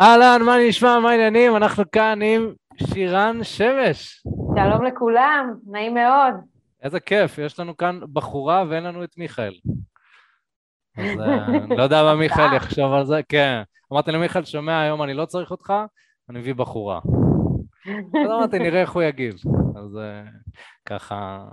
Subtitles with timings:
[0.00, 1.56] אהלן, מה נשמע, מה העניינים?
[1.56, 4.22] אנחנו כאן עם שירן שמש.
[4.56, 6.34] שלום לכולם, נעים מאוד.
[6.82, 9.54] איזה כיף, יש לנו כאן בחורה ואין לנו את מיכאל.
[10.98, 13.62] אז אה, אני לא יודע מה מיכאל יחשוב על זה, כן.
[13.92, 15.72] אמרתי למיכאל, שומע, היום אני לא צריך אותך,
[16.30, 17.00] אני מביא בחורה.
[18.24, 19.34] אז אמרתי, נראה איך הוא יגיב.
[19.76, 20.22] אז אה,
[20.86, 21.44] ככה...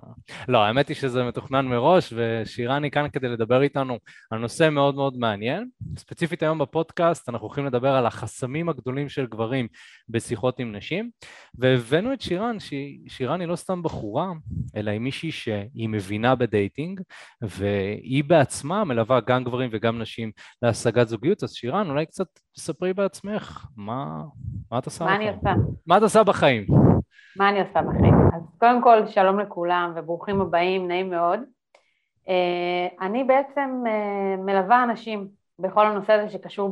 [0.48, 3.98] לא, האמת היא שזה מתוכנן מראש, ושירני כאן כדי לדבר איתנו
[4.32, 5.70] על נושא מאוד מאוד מעניין.
[5.98, 9.68] ספציפית היום בפודקאסט אנחנו הולכים לדבר על החסמים הגדולים של גברים
[10.10, 11.10] בשיחות עם נשים,
[11.56, 12.57] והבאנו את שירן,
[13.07, 14.28] שירן היא לא סתם בחורה,
[14.75, 17.01] אלא היא מישהי שהיא מבינה בדייטינג,
[17.42, 23.65] והיא בעצמה מלווה גם גברים וגם נשים להשגת זוגיות, אז שירן, אולי קצת תספרי בעצמך,
[23.75, 24.23] מה,
[24.71, 25.06] מה את עושה?
[25.06, 25.54] מה אני עושה?
[25.87, 26.65] מה את עושה בחיים?
[27.36, 28.14] מה אני עושה בחיים?
[28.33, 31.39] אז קודם כל, שלום לכולם וברוכים הבאים, נעים מאוד.
[32.30, 35.28] אה, אני בעצם אה, מלווה אנשים
[35.59, 36.72] בכל הנושא הזה שקשור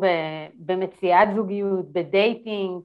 [0.55, 2.81] במציאת זוגיות, בדייטינג.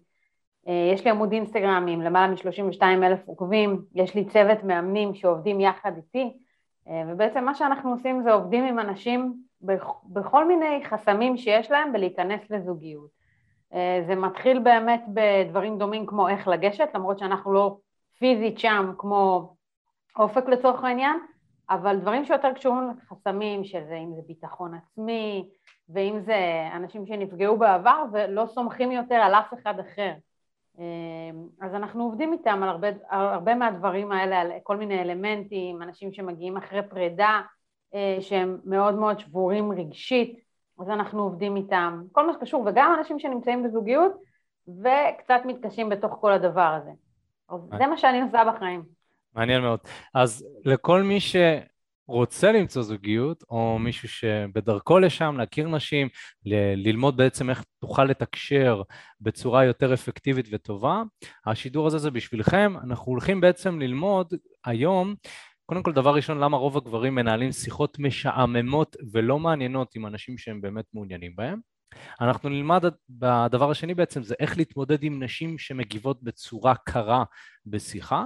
[0.69, 5.61] אה, יש לי עמוד אינסטגרם עם למעלה מ-32 אלף עוקבים, יש לי צוות מאמנים שעובדים
[5.61, 6.33] יחד איתי,
[7.09, 9.35] ובעצם מה שאנחנו עושים זה עובדים עם אנשים
[10.05, 13.22] בכל מיני חסמים שיש להם בלהיכנס לזוגיות.
[14.07, 17.77] זה מתחיל באמת בדברים דומים כמו איך לגשת, למרות שאנחנו לא
[18.19, 19.55] פיזית שם כמו
[20.19, 21.17] אופק לצורך העניין,
[21.71, 25.49] אבל דברים שיותר קשורים לחסמים, שזה אם זה ביטחון עצמי,
[25.89, 30.13] ואם זה אנשים שנפגעו בעבר ולא סומכים יותר על אף אחד אחר.
[30.79, 35.83] אמ, אז אנחנו עובדים איתם על הרבה, על הרבה מהדברים האלה, על כל מיני אלמנטים,
[35.83, 37.41] אנשים שמגיעים אחרי פרידה,
[37.95, 40.41] אה, שהם מאוד מאוד שבורים רגשית,
[40.83, 44.13] אז אנחנו עובדים איתם, כל מה שקשור, וגם אנשים שנמצאים בזוגיות
[44.69, 46.91] וקצת מתקשים בתוך כל הדבר הזה.
[47.79, 48.83] זה מה שאני עושה בחיים.
[49.35, 49.79] מעניין מאוד.
[50.15, 56.09] אז לכל מי שרוצה למצוא זוגיות, או מישהו שבדרכו לשם, להכיר נשים,
[56.47, 58.83] ל- ללמוד בעצם איך תוכל לתקשר
[59.21, 61.03] בצורה יותר אפקטיבית וטובה,
[61.47, 62.75] השידור הזה זה בשבילכם.
[62.85, 65.15] אנחנו הולכים בעצם ללמוד היום
[65.67, 70.61] קודם כל, דבר ראשון, למה רוב הגברים מנהלים שיחות משעממות ולא מעניינות עם אנשים שהם
[70.61, 71.61] באמת מעוניינים בהם?
[72.21, 77.25] אנחנו נלמד, בדבר השני בעצם זה איך להתמודד עם נשים שמגיבות בצורה קרה
[77.67, 78.25] בשיחה.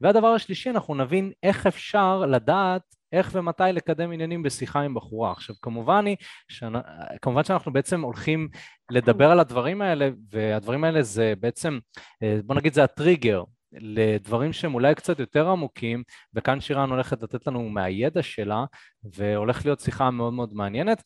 [0.00, 5.32] והדבר השלישי, אנחנו נבין איך אפשר לדעת איך ומתי לקדם עניינים בשיחה עם בחורה.
[5.32, 6.16] עכשיו כמובן, היא,
[6.48, 6.78] שאני,
[7.22, 8.48] כמובן שאנחנו בעצם הולכים
[8.90, 11.78] לדבר על הדברים האלה, והדברים האלה זה בעצם,
[12.22, 13.44] אה, בוא נגיד זה הטריגר
[13.76, 16.02] לדברים שהם אולי קצת יותר עמוקים,
[16.34, 18.64] וכאן שירן הולכת לתת לנו מהידע שלה,
[19.14, 21.02] והולך להיות שיחה מאוד מאוד מעניינת.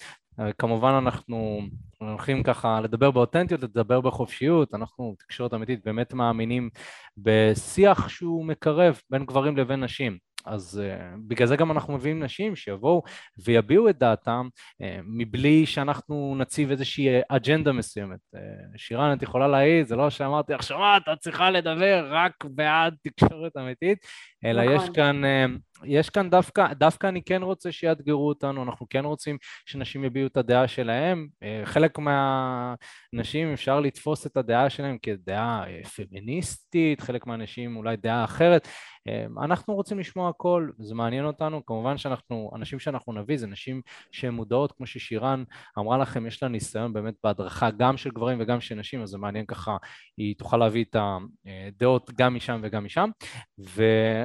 [0.59, 1.61] כמובן אנחנו
[1.99, 6.71] הולכים ככה לדבר באותנטיות, לדבר בחופשיות, אנחנו תקשורת אמיתית באמת מאמינים
[7.17, 10.19] בשיח שהוא מקרב בין גברים לבין נשים.
[10.47, 13.03] אז uh, בגלל זה גם אנחנו מביאים נשים שיבואו
[13.39, 18.19] ויביעו את דעתם uh, מבלי שאנחנו נציב איזושהי אג'נדה מסוימת.
[18.34, 18.39] Uh,
[18.77, 23.56] שירן, את יכולה להעיד, זה לא שאמרתי לך, שמע, את צריכה לדבר רק בעד תקשורת
[23.56, 23.99] אמיתית,
[24.45, 24.77] אלא נכון.
[24.77, 25.23] יש כאן...
[25.25, 30.27] Uh, יש כאן דווקא, דווקא אני כן רוצה שיאתגרו אותנו, אנחנו כן רוצים שנשים יביעו
[30.27, 31.28] את הדעה שלהם.
[31.65, 35.65] חלק מהנשים אפשר לתפוס את הדעה שלהם כדעה
[35.97, 38.69] פמיניסטית, חלק מהנשים אולי דעה אחרת.
[39.45, 44.34] אנחנו רוצים לשמוע הכל, זה מעניין אותנו, כמובן שאנחנו, אנשים שאנחנו נביא זה נשים שהן
[44.34, 45.45] מודעות, כמו ששירן
[45.78, 49.19] אמרה לכם, יש לה ניסיון באמת בהדרכה גם של גברים וגם של נשים, אז זה
[49.19, 49.77] מעניין ככה,
[50.19, 53.11] היא תוכל להביא את הדעות גם משם וגם משם.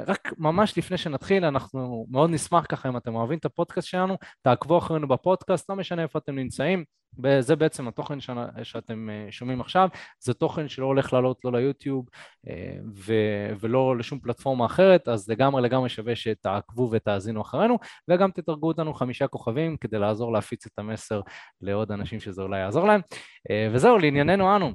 [0.07, 4.77] ורק ממש לפני שנתחיל, אנחנו מאוד נשמח ככה, אם אתם אוהבים את הפודקאסט שלנו, תעקבו
[4.77, 6.83] אחרינו בפודקאסט, לא משנה איפה אתם נמצאים,
[7.23, 8.19] וזה בעצם התוכן
[8.63, 9.89] שאתם אה, שומעים עכשיו,
[10.19, 12.05] זה תוכן שלא הולך לעלות לא ליוטיוב
[12.49, 17.77] אה, ו- ולא לשום פלטפורמה אחרת, אז לגמרי לגמרי שווה שתעקבו ותאזינו אחרינו,
[18.09, 21.21] וגם תתרגו אותנו חמישה כוכבים כדי לעזור להפיץ את המסר
[21.61, 23.01] לעוד אנשים שזה אולי יעזור להם.
[23.49, 24.71] אה, וזהו, לענייננו אנו.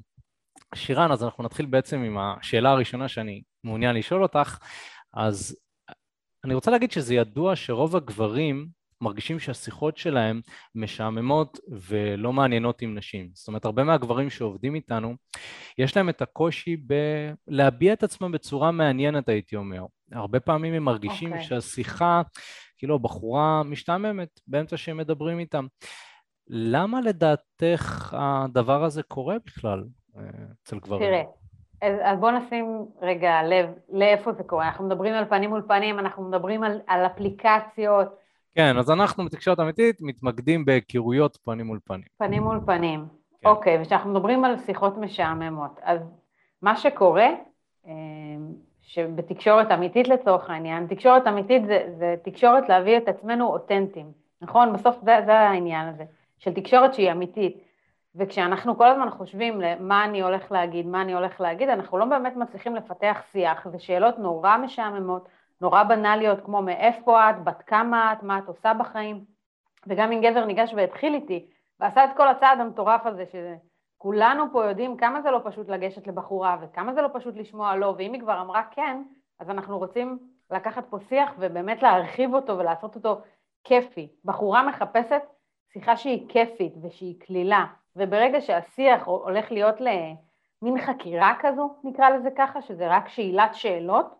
[0.74, 4.58] שירן, אז אנחנו נתחיל בעצם עם השאלה הראשונה שאני מעוניין לשאול אותך,
[5.14, 5.56] אז
[6.44, 8.68] אני רוצה להגיד שזה ידוע שרוב הגברים
[9.00, 10.40] מרגישים שהשיחות שלהם
[10.74, 13.30] משעממות ולא מעניינות עם נשים.
[13.34, 15.14] זאת אומרת, הרבה מהגברים שעובדים איתנו,
[15.78, 19.86] יש להם את הקושי בלהביע את עצמם בצורה מעניינת, הייתי אומר.
[20.12, 21.32] הרבה פעמים הם מרגישים okay.
[21.32, 21.48] אוקיי.
[21.48, 22.22] שהשיחה,
[22.76, 25.66] כאילו הבחורה משתעממת באמצע שהם מדברים איתם.
[26.48, 29.84] למה לדעתך הדבר הזה קורה בכלל
[30.16, 30.22] אה,
[30.62, 31.10] אצל גברים?
[31.10, 31.22] תראה,
[31.82, 34.66] אז בוא נשים רגע לב לאיפה זה קורה.
[34.66, 38.20] אנחנו מדברים על פנים מול פנים, אנחנו מדברים על, על אפליקציות,
[38.54, 42.04] כן, אז אנחנו בתקשורת אמיתית מתמקדים בהיכרויות פנים מול פנים.
[42.18, 43.04] פנים מול פנים.
[43.40, 43.48] כן.
[43.48, 46.00] אוקיי, וכשאנחנו מדברים על שיחות משעממות, אז
[46.62, 47.28] מה שקורה,
[47.86, 47.92] אה,
[48.82, 54.12] שבתקשורת אמיתית לצורך העניין, תקשורת אמיתית זה, זה תקשורת להביא את עצמנו אותנטיים,
[54.42, 54.72] נכון?
[54.72, 56.04] בסוף זה, זה העניין הזה,
[56.38, 57.69] של תקשורת שהיא אמיתית.
[58.14, 62.36] וכשאנחנו כל הזמן חושבים למה אני הולך להגיד, מה אני הולך להגיד, אנחנו לא באמת
[62.36, 65.28] מצליחים לפתח שיח, זה שאלות נורא משעממות,
[65.60, 69.24] נורא בנאליות, כמו מאיפה את, בת כמה את, מה את עושה בחיים,
[69.86, 71.46] וגם אם גבר ניגש והתחיל איתי,
[71.80, 76.56] ועשה את כל הצעד המטורף הזה, שכולנו פה יודעים כמה זה לא פשוט לגשת לבחורה,
[76.60, 79.02] וכמה זה לא פשוט לשמוע לא, ואם היא כבר אמרה כן,
[79.38, 80.18] אז אנחנו רוצים
[80.50, 83.20] לקחת פה שיח ובאמת להרחיב אותו ולעשות אותו
[83.64, 84.08] כיפי.
[84.24, 85.22] בחורה מחפשת
[85.72, 87.66] שיחה שהיא כיפית ושהיא קלילה,
[87.96, 94.14] וברגע שהשיח הולך להיות למין חקירה כזו, נקרא לזה ככה, שזה רק שאלת שאלות,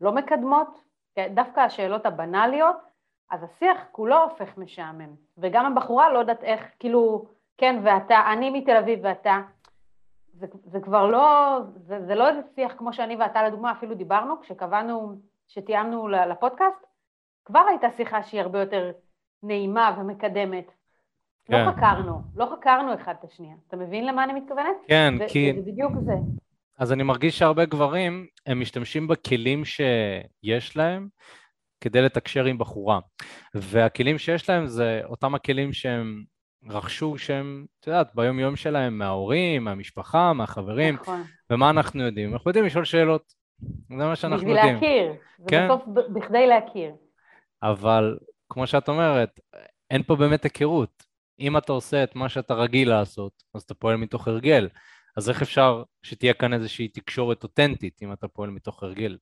[0.00, 0.84] לא מקדמות,
[1.18, 2.76] דווקא השאלות הבנאליות,
[3.30, 5.14] אז השיח כולו הופך משעמם.
[5.38, 7.24] וגם הבחורה לא יודעת איך, כאילו,
[7.58, 9.40] כן, ואתה, אני מתל אביב ואתה,
[10.32, 14.40] זה, זה כבר לא, זה, זה לא איזה שיח כמו שאני ואתה לדוגמה אפילו דיברנו,
[14.40, 15.16] כשקבענו,
[15.46, 16.86] כשתיאמנו לפודקאסט,
[17.44, 18.92] כבר הייתה שיחה שהיא הרבה יותר
[19.42, 20.72] נעימה ומקדמת.
[21.48, 21.66] לא כן.
[21.66, 23.54] לא חקרנו, לא חקרנו אחד את השנייה.
[23.68, 24.76] אתה מבין למה אני מתכוונת?
[24.88, 25.52] כן, ו- כי...
[25.56, 26.12] זה בדיוק זה.
[26.78, 31.08] אז אני מרגיש שהרבה גברים, הם משתמשים בכלים שיש להם
[31.80, 33.00] כדי לתקשר עם בחורה.
[33.54, 36.24] והכלים שיש להם זה אותם הכלים שהם
[36.68, 40.94] רכשו שהם, את יודעת, ביום יום שלהם מההורים, מהמשפחה, מהחברים.
[40.94, 41.22] נכון.
[41.50, 42.32] ומה אנחנו יודעים?
[42.32, 43.32] אנחנו יודעים לשאול שאלות.
[43.88, 44.76] זה מה שאנחנו יודעים.
[44.76, 45.12] בשביל להכיר.
[45.48, 45.68] כן?
[45.68, 45.82] בסוף
[46.14, 46.92] בכדי להכיר.
[47.62, 48.18] אבל
[48.48, 49.40] כמו שאת אומרת,
[49.90, 51.13] אין פה באמת היכרות.
[51.40, 54.68] אם אתה עושה את מה שאתה רגיל לעשות, אז אתה פועל מתוך הרגל.
[55.16, 59.16] אז איך אפשר שתהיה כאן איזושהי תקשורת אותנטית אם אתה פועל מתוך הרגל?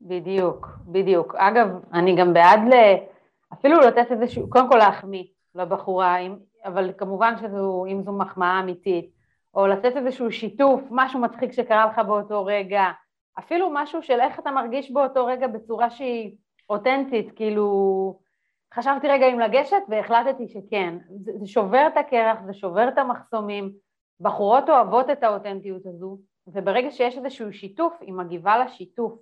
[0.00, 1.34] בדיוק, בדיוק.
[1.34, 2.74] אגב, אני גם בעד ל...
[3.52, 5.24] אפילו לתת איזשהו, קודם כל להחמיא
[5.54, 6.16] לבחורה,
[6.64, 9.10] אבל כמובן שזו, אם זו מחמאה אמיתית,
[9.54, 12.84] או לתת איזשהו שיתוף, משהו מצחיק שקרה לך באותו רגע,
[13.38, 16.36] אפילו משהו של איך אתה מרגיש באותו רגע בצורה שהיא
[16.70, 18.18] אותנטית, כאילו,
[18.74, 20.98] חשבתי רגע אם לגשת והחלטתי שכן.
[21.20, 23.72] זה, שובר את הקרח, זה שובר את המחסומים,
[24.20, 29.12] בחורות אוהבות את האותנטיות הזו, וברגע שיש איזשהו שיתוף, היא מגיבה לשיתוף,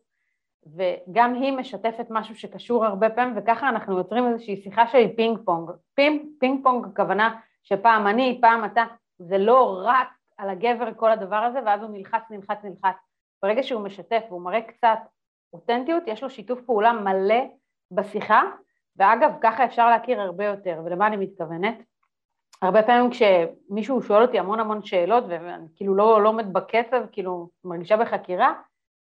[0.67, 5.70] וגם היא משתפת משהו שקשור הרבה פעמים, וככה אנחנו יוצרים איזושהי שיחה שהיא פינג פונג.
[5.94, 8.85] פינג, פינג פונג הכוונה שפעם אני, פעם אתה,
[9.19, 10.08] זה לא רק
[10.38, 12.96] על הגבר כל הדבר הזה, ואז הוא נלחץ, נלחץ, נלחץ.
[13.43, 14.99] ברגע שהוא משתף והוא מראה קצת
[15.53, 17.44] אותנטיות, יש לו שיתוף פעולה מלא
[17.91, 18.43] בשיחה,
[18.97, 21.75] ואגב, ככה אפשר להכיר הרבה יותר, ולמה אני מתכוונת?
[22.63, 27.49] הרבה פעמים כשמישהו שואל אותי המון המון שאלות, ואני כאילו לא, לא עומד בקצב, כאילו
[27.65, 28.53] מרגישה בחקירה,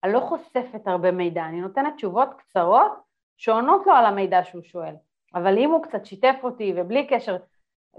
[0.04, 2.92] אני לא חושפת הרבה מידע, אני נותנת תשובות קצרות
[3.36, 4.94] שעונות לו על המידע שהוא שואל.
[5.34, 7.36] אבל אם הוא קצת שיתף אותי ובלי קשר,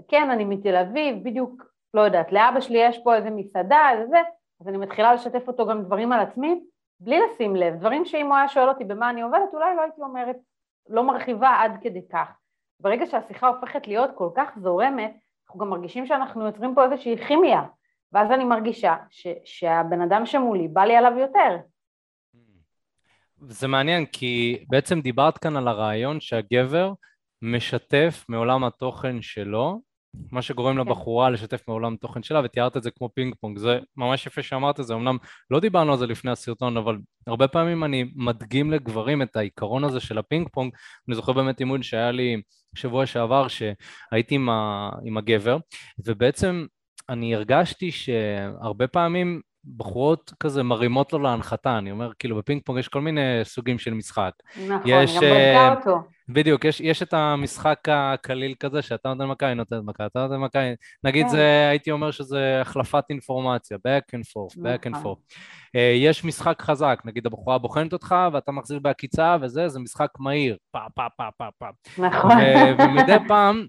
[0.08, 1.64] כן, אני מתל אביב, בדיוק,
[1.94, 4.18] לא יודעת, לאבא שלי יש פה איזה מסעדה, איזה זה,
[4.60, 6.64] אז אני מתחילה לשתף אותו גם דברים על עצמי,
[7.00, 10.00] בלי לשים לב, דברים שאם הוא היה שואל אותי במה אני עובדת, אולי לא הייתי
[10.00, 10.36] אומרת,
[10.88, 12.28] לא מרחיבה עד כדי כך.
[12.80, 15.16] ברגע שהשיחה הופכת להיות כל כך זורמת,
[15.46, 17.62] אנחנו גם מרגישים שאנחנו יוצרים פה איזושהי כימיה,
[18.12, 21.56] ואז אני מרגישה ש, שהבן אדם שמולי בא לי עליו יותר.
[23.48, 26.92] זה מעניין, כי בעצם דיברת כאן על הרעיון שהגבר
[27.42, 29.80] משתף מעולם התוכן שלו,
[30.32, 30.80] מה שגורם כן.
[30.80, 33.58] לבחורה לשתף מעולם התוכן שלה, ותיארת את זה כמו פינג פונג.
[33.58, 35.16] זה ממש יפה שאמרת את זה, אמנם
[35.50, 40.00] לא דיברנו על זה לפני הסרטון, אבל הרבה פעמים אני מדגים לגברים את העיקרון הזה
[40.00, 40.72] של הפינג פונג.
[41.08, 42.42] אני זוכר באמת אימון שהיה לי
[42.74, 44.90] שבוע שעבר, שהייתי עם, ה...
[45.04, 45.58] עם הגבר,
[46.06, 46.66] ובעצם
[47.08, 49.40] אני הרגשתי שהרבה פעמים
[49.76, 53.94] בחורות כזה מרימות לו להנחתה, אני אומר, כאילו בפינג פונג יש כל מיני סוגים של
[53.94, 54.32] משחק.
[54.68, 56.02] נכון, יש, גם בדקה uh, אותו.
[56.32, 60.36] בדיוק, יש, יש את המשחק הקליל כזה, שאתה נותן מכה, היא נותנת מכה, אתה נותן
[60.36, 60.58] מכה,
[61.04, 61.28] נגיד כן.
[61.28, 65.12] זה, הייתי אומר שזה החלפת אינפורמציה, back and forth, back and נכון.
[65.12, 65.32] forth.
[65.76, 70.56] Uh, יש משחק חזק, נגיד הבחורה בוחנת אותך ואתה מחזיר בעקיצה וזה, זה משחק מהיר,
[70.70, 71.66] פה, פה, פה, פה, פה.
[72.06, 72.30] נכון.
[72.78, 73.66] ומדי פעם,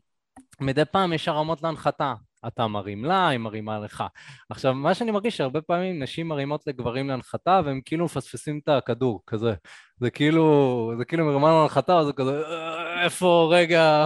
[0.61, 2.13] מדי פעם יש הרמות להנחתה.
[2.47, 4.03] אתה מרים לה, היא מרימה לך.
[4.49, 9.21] עכשיו, מה שאני מרגיש שהרבה פעמים נשים מרימות לגברים להנחתה והם כאילו מפספסים את הכדור,
[9.27, 9.53] כזה.
[9.99, 14.05] זה כאילו, זה כאילו מרימה להנחתה, אז זה כזה, אה, איפה, רגע...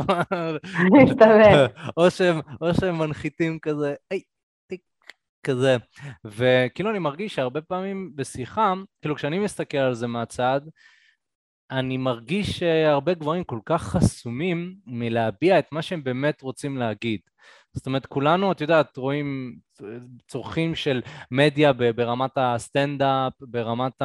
[1.98, 4.22] או שהם, או שהם מנחיתים כזה, היי,
[5.46, 5.78] כזה.
[6.26, 10.62] וכאילו אני מרגיש שהרבה פעמים בשיחה, כאילו כשאני מסתכל על זה מהצד,
[11.72, 17.20] אני מרגיש שהרבה גברים כל כך חסומים מלהביע את מה שהם באמת רוצים להגיד.
[17.76, 19.56] זאת אומרת, כולנו, את יודעת, רואים
[20.28, 21.02] צורכים של
[21.32, 24.02] מדיה ברמת הסטנדאפ, ברמת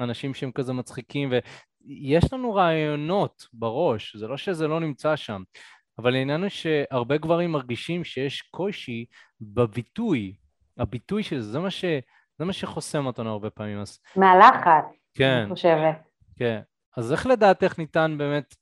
[0.00, 5.42] האנשים שהם כזה מצחיקים, ויש לנו רעיונות בראש, זה לא שזה לא נמצא שם,
[5.98, 9.04] אבל העניין הוא שהרבה גברים מרגישים שיש קושי
[9.40, 10.36] בביטוי,
[10.78, 11.84] הביטוי של זה, זה מה, ש,
[12.38, 13.80] זה מה שחוסם אותנו הרבה פעמים.
[13.80, 13.98] אז...
[14.16, 14.84] מהלחץ,
[15.14, 15.96] כן, אני חושבת.
[16.38, 16.60] כן,
[16.96, 18.54] אז איך לדעתך ניתן באמת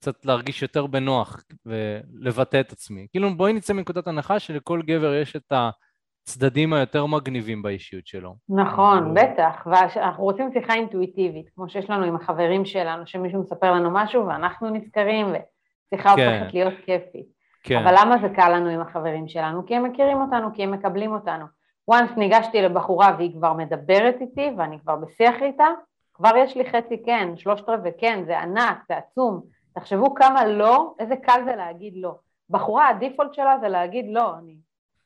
[0.00, 3.06] קצת להרגיש יותר בנוח ולבטא את עצמי.
[3.10, 8.34] כאילו בואי נצא מנקודת הנחה שלכל גבר יש את הצדדים היותר מגניבים באישיות שלו.
[8.48, 13.90] נכון, בטח, ואנחנו רוצים שיחה אינטואיטיבית, כמו שיש לנו עם החברים שלנו, שמישהו מספר לנו
[13.90, 16.38] משהו ואנחנו נזכרים, ושיחה כן.
[16.38, 17.26] הופכת להיות כיפית.
[17.62, 17.78] כן.
[17.78, 19.66] אבל למה זה קל לנו עם החברים שלנו?
[19.66, 21.44] כי הם מכירים אותנו, כי הם מקבלים אותנו.
[21.90, 25.66] once ניגשתי לבחורה והיא כבר מדברת איתי ואני כבר בשיח איתה,
[26.14, 29.57] כבר יש לי חצי כן, שלושת רבעי כן, זה ענק, זה עצום.
[29.80, 32.14] תחשבו כמה לא, איזה קל זה להגיד לא.
[32.50, 34.56] בחורה, הדיפולט שלה זה להגיד לא, אני,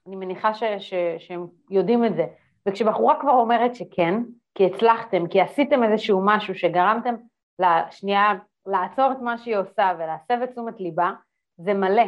[0.06, 2.26] אני מניחה ש, ש, שהם יודעים את זה.
[2.66, 4.22] וכשבחורה כבר אומרת שכן,
[4.54, 7.14] כי הצלחתם, כי עשיתם איזשהו משהו שגרמתם
[7.58, 8.32] לשנייה
[8.66, 11.10] לעצור את מה שהיא עושה ולהסב את תשומת ליבה,
[11.56, 12.06] זה מלא,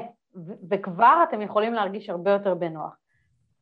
[0.70, 2.96] וכבר אתם יכולים להרגיש הרבה יותר בנוח.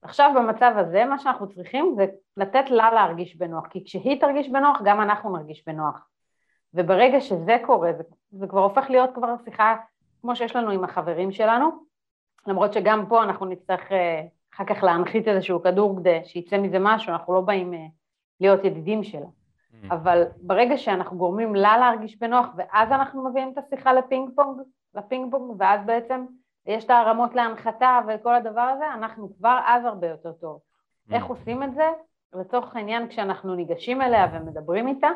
[0.03, 2.07] עכשיו במצב הזה מה שאנחנו צריכים זה
[2.37, 6.09] לתת לה להרגיש בנוח, כי כשהיא תרגיש בנוח גם אנחנו נרגיש בנוח.
[6.75, 9.77] וברגע שזה קורה, זה, זה כבר הופך להיות כבר שיחה
[10.21, 11.71] כמו שיש לנו עם החברים שלנו,
[12.47, 14.23] למרות שגם פה אנחנו נצטרך אה,
[14.55, 17.87] אחר כך להנחית איזשהו כדור כדי שיצא מזה משהו, אנחנו לא באים אה,
[18.41, 19.27] להיות ידידים שלה.
[19.27, 19.77] Mm.
[19.91, 24.61] אבל ברגע שאנחנו גורמים לה להרגיש בנוח ואז אנחנו מביאים את השיחה לפינג פונג,
[24.95, 26.25] לפינג פונג ואז בעצם
[26.67, 30.59] יש את הרמות להנחתה וכל הדבר הזה, אנחנו כבר אז הרבה יותר טוב.
[30.59, 31.15] Mm.
[31.15, 31.89] איך עושים את זה?
[32.35, 35.09] לצורך העניין כשאנחנו ניגשים אליה ומדברים איתה,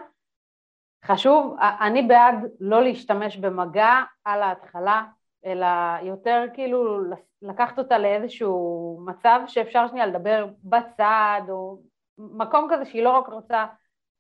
[1.05, 5.03] חשוב, אני בעד לא להשתמש במגע על ההתחלה,
[5.47, 5.67] אלא
[6.03, 7.00] יותר כאילו
[7.43, 11.79] לקחת אותה לאיזשהו מצב שאפשר שנייה לדבר בצד, או
[12.19, 13.67] מקום כזה שהיא לא רק רוצה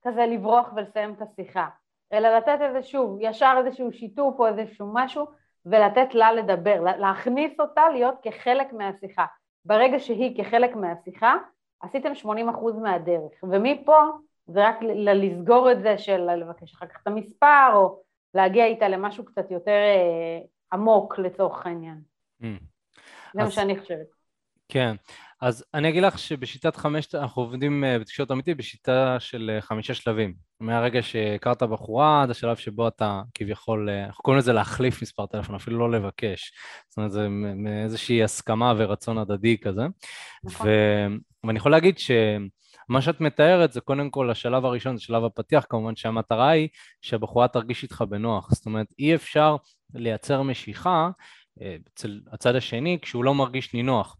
[0.02, 1.68] כזה לברוח ולסיים את השיחה,
[2.12, 5.26] אלא לתת איזשהו, ישר איזשהו שיתוף או איזשהו משהו
[5.66, 9.24] ולתת לה לדבר, להכניס אותה להיות כחלק מהשיחה.
[9.64, 11.36] ברגע שהיא כחלק מהשיחה,
[11.80, 12.28] עשיתם 80%
[12.82, 13.98] מהדרך, ומפה
[14.46, 14.76] זה רק
[15.14, 18.02] לסגור את זה של לבקש אחר כך את המספר, או
[18.34, 20.38] להגיע איתה למשהו קצת יותר אה,
[20.72, 22.00] עמוק לצורך העניין.
[22.42, 22.46] Mm.
[23.34, 23.46] זה אז...
[23.46, 24.06] מה שאני חושבת.
[24.68, 24.94] כן,
[25.40, 29.94] אז אני אגיד לך שבשיטת חמשת, אנחנו עובדים אה, בתקשורת אמיתית בשיטה של אה, חמישה
[29.94, 30.34] שלבים.
[30.60, 35.78] מהרגע שהכרת בחורה עד השלב שבו אתה כביכול, אנחנו קוראים לזה להחליף מספר טלפון, אפילו
[35.78, 36.52] לא לבקש.
[36.88, 39.82] זאת אומרת, זה מאיזושהי הסכמה ורצון הדדי כזה.
[40.44, 40.66] נכון.
[40.66, 40.70] ו...
[41.44, 41.98] ואני יכול להגיד
[42.86, 46.68] שמה שאת מתארת זה קודם כל השלב הראשון, זה שלב הפתיח, כמובן שהמטרה היא
[47.02, 48.50] שהבחורה תרגיש איתך בנוח.
[48.54, 49.56] זאת אומרת, אי אפשר
[49.94, 51.10] לייצר משיכה
[51.94, 54.16] אצל הצד השני כשהוא לא מרגיש נינוח.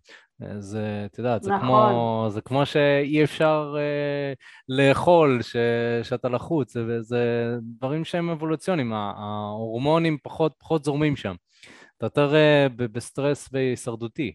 [0.58, 1.66] זה, את יודעת, זה, נכון.
[1.66, 4.32] כמו, זה כמו שאי אפשר אה,
[4.68, 5.56] לאכול ש,
[6.02, 11.34] שאתה לחוץ, זה, זה דברים שהם אבולוציוניים, ההורמונים פחות, פחות זורמים שם.
[11.96, 14.32] אתה יותר אה, בסטרס והישרדותי.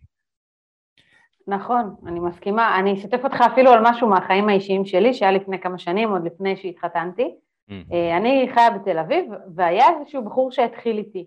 [1.48, 2.79] נכון, אני מסכימה.
[2.79, 6.55] אני אשתף אותך אפילו על משהו מהחיים האישיים שלי, שהיה לפני כמה שנים, עוד לפני
[6.55, 7.36] שהתחתנתי.
[7.69, 7.93] Mm-hmm.
[8.17, 11.25] אני חיה בתל אביב, והיה איזשהו בחור שהתחיל איתי.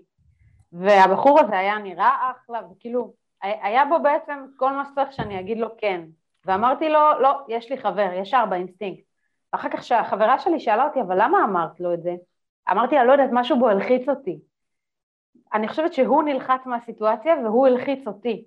[0.72, 5.68] והבחור הזה היה נראה אחלה, וכאילו, היה בו בעצם כל מה שצריך שאני אגיד לו
[5.78, 6.00] כן.
[6.46, 9.02] ואמרתי לו, לא, יש לי חבר, ישר באינסטינקט.
[9.52, 12.14] ואחר כך שהחברה שלי שאלה אותי, אבל למה אמרת לו את זה?
[12.70, 14.38] אמרתי לה, לא יודעת, משהו בו הלחיץ אותי.
[15.54, 18.44] אני חושבת שהוא נלחץ מהסיטואציה והוא הלחיץ אותי.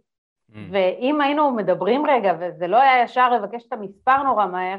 [0.51, 0.55] Mm.
[0.71, 4.77] ואם היינו מדברים רגע, וזה לא היה ישר לבקש את המספר נורא מהר,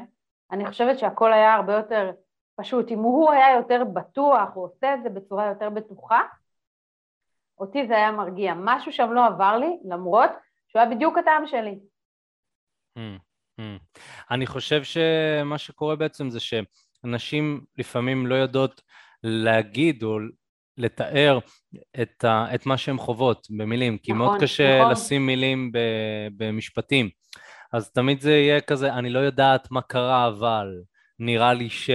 [0.51, 2.11] אני חושבת שהכל היה הרבה יותר
[2.57, 2.91] פשוט.
[2.91, 6.23] אם הוא היה יותר בטוח, הוא עושה את זה בצורה יותר בטוחה,
[7.59, 8.55] אותי זה היה מרגיע.
[8.57, 10.31] משהו שם לא עבר לי, למרות
[10.69, 11.79] שהוא היה בדיוק הטעם שלי.
[12.99, 13.01] Hmm,
[13.61, 14.01] hmm.
[14.31, 18.83] אני חושב שמה שקורה בעצם זה שאנשים לפעמים לא יודעות
[19.23, 20.19] להגיד או
[20.78, 21.38] לתאר
[22.02, 24.92] את, ה, את מה שהן חובות במילים, כי נכון, מאוד קשה נכון.
[24.92, 25.78] לשים מילים ב,
[26.37, 27.08] במשפטים.
[27.73, 30.66] אז תמיד זה יהיה כזה, אני לא יודעת מה קרה אבל,
[31.18, 31.90] נראה לי ש...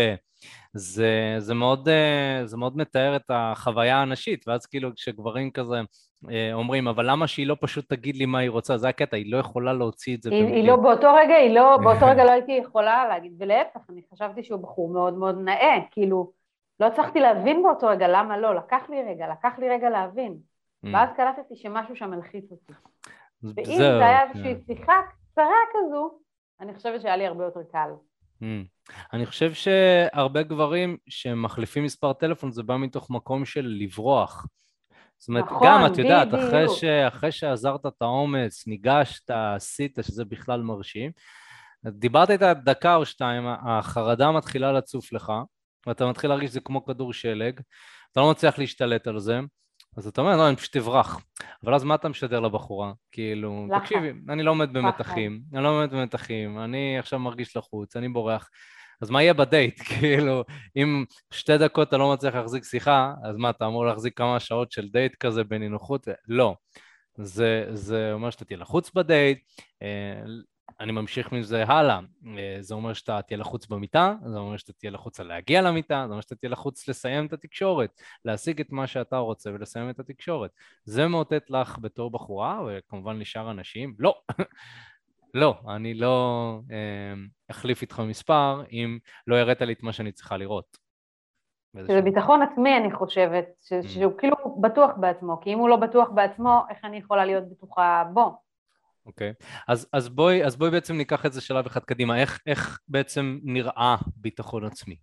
[0.75, 5.75] זה, זה, מאוד, אה, זה מאוד מתאר את החוויה הנשית, ואז כאילו כשגברים כזה
[6.31, 8.77] אה, אומרים, אבל למה שהיא לא פשוט תגיד לי מה היא רוצה?
[8.77, 10.29] זה הקטע, היא לא יכולה להוציא את זה.
[10.29, 14.01] היא, היא לא, באותו רגע, היא לא, באותו רגע לא הייתי יכולה להגיד, ולהפך, אני
[14.13, 16.31] חשבתי שהוא בחור מאוד מאוד נאה, כאילו,
[16.79, 20.37] לא הצלחתי להבין באותו רגע למה לא, לקח לי רגע, לקח לי רגע להבין.
[20.85, 20.89] Mm.
[20.93, 22.73] ואז קלטתי שמשהו שם מלחיץ אותי.
[23.43, 24.61] ואם זה היה איזושהי כן.
[24.75, 24.93] שיחה
[25.31, 26.19] קצרה כזו,
[26.59, 27.89] אני חושבת שהיה לי הרבה יותר קל.
[28.41, 28.45] Mm.
[29.13, 34.47] אני חושב שהרבה גברים שמחליפים מספר טלפון זה בא מתוך מקום של לברוח.
[35.17, 36.83] זאת אומרת, נכון, גם, את יודעת, אחרי, ש...
[36.83, 41.11] אחרי שעזרת את האומץ, ניגשת, עשית, שזה בכלל מרשים,
[41.85, 45.33] דיברת איתה דקה או שתיים, החרדה מתחילה לצוף לך,
[45.87, 47.59] ואתה מתחיל להרגיש שזה כמו כדור שלג,
[48.11, 49.39] אתה לא מצליח להשתלט על זה,
[49.97, 51.21] אז אתה אומר, לא, אני פשוט אברח.
[51.63, 52.93] אבל אז מה אתה משדר לבחורה?
[53.11, 58.09] כאילו, תקשיבי, אני לא עומד במתחים, אני לא עומד במתחים, אני עכשיו מרגיש לחוץ, אני
[58.09, 58.49] בורח.
[59.01, 59.81] אז מה יהיה בדייט?
[59.89, 60.43] כאילו,
[60.75, 64.71] אם שתי דקות אתה לא מצליח להחזיק שיחה, אז מה, אתה אמור להחזיק כמה שעות
[64.71, 66.07] של דייט כזה בנינוחות?
[66.27, 66.55] לא.
[67.17, 69.39] זה, זה אומר שאתה תהיה לחוץ בדייט,
[69.81, 70.23] אה,
[70.79, 71.99] אני ממשיך מזה הלאה.
[72.37, 76.03] אה, זה אומר שאתה תהיה לחוץ במיטה, זה אומר שאתה תהיה לחוץ על להגיע למיטה,
[76.07, 77.89] זה אומר שאתה תהיה לחוץ לסיים את התקשורת,
[78.25, 80.51] להשיג את מה שאתה רוצה ולסיים את התקשורת.
[80.85, 84.15] זה מאותת לך בתור בחורה, וכמובן לשאר אנשים, לא.
[85.33, 87.13] לא, אני לא אה,
[87.51, 90.77] אחליף איתך מספר אם לא הראת לי את מה שאני צריכה לראות.
[91.77, 93.87] שזה ביטחון עצמי, אני חושבת, ש- mm.
[93.87, 98.03] שהוא כאילו בטוח בעצמו, כי אם הוא לא בטוח בעצמו, איך אני יכולה להיות בטוחה
[98.13, 98.37] בו?
[99.05, 99.45] אוקיי, okay.
[99.67, 103.39] אז, אז, בואי, אז בואי בעצם ניקח את זה שלב אחד קדימה, איך, איך בעצם
[103.43, 104.95] נראה ביטחון עצמי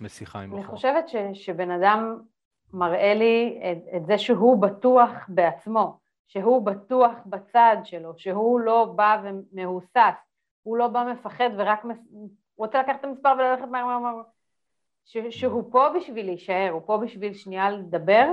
[0.00, 0.60] בשיחה עם בחור?
[0.60, 2.18] אני חושבת ש, שבן אדם
[2.72, 9.22] מראה לי את, את זה שהוא בטוח בעצמו, שהוא בטוח בצד שלו, שהוא לא בא
[9.24, 10.16] ומהוסס,
[10.62, 11.98] הוא לא בא מפחד ורק מס...
[12.58, 14.22] רוצה לקחת את המספר וללכת מהר מהר מהר,
[15.30, 18.28] שהוא פה בשביל להישאר, הוא פה בשביל שנייה לדבר,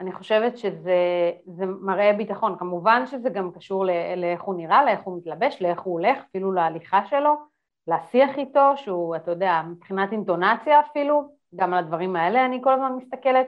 [0.00, 2.58] אני חושבת שזה מראה ביטחון.
[2.58, 3.84] כמובן שזה גם קשור
[4.16, 7.36] לאיך הוא נראה, לאיך הוא מתלבש, לאיך הוא הולך, אפילו להליכה שלו,
[7.86, 12.92] לשיח איתו, שהוא, אתה יודע, מבחינת אינטונציה אפילו, גם על הדברים האלה אני כל הזמן
[12.96, 13.46] מסתכלת,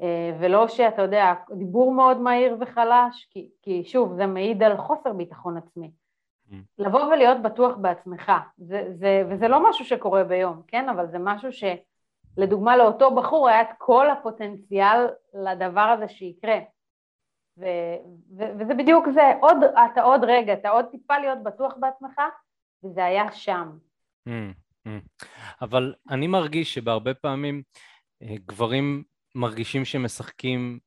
[0.00, 5.12] אה, ולא שאתה יודע, דיבור מאוד מהיר וחלש, כי, כי שוב, זה מעיד על חוסר
[5.12, 5.90] ביטחון עצמי.
[6.50, 6.54] Mm.
[6.78, 10.88] לבוא ולהיות בטוח בעצמך, זה, זה, וזה לא משהו שקורה ביום, כן?
[10.88, 11.64] אבל זה משהו ש...
[12.36, 16.58] לדוגמה לאותו בחור היה את כל הפוטנציאל לדבר הזה שיקרה.
[17.58, 17.98] ו-
[18.38, 19.56] ו- וזה בדיוק זה, עוד,
[19.92, 22.20] אתה עוד רגע, אתה עוד טיפה להיות בטוח בעצמך,
[22.84, 23.70] וזה היה שם.
[24.28, 24.30] Mm,
[24.88, 25.26] mm.
[25.62, 27.62] אבל אני מרגיש שבהרבה פעמים
[28.22, 30.78] אה, גברים מרגישים שהם משחקים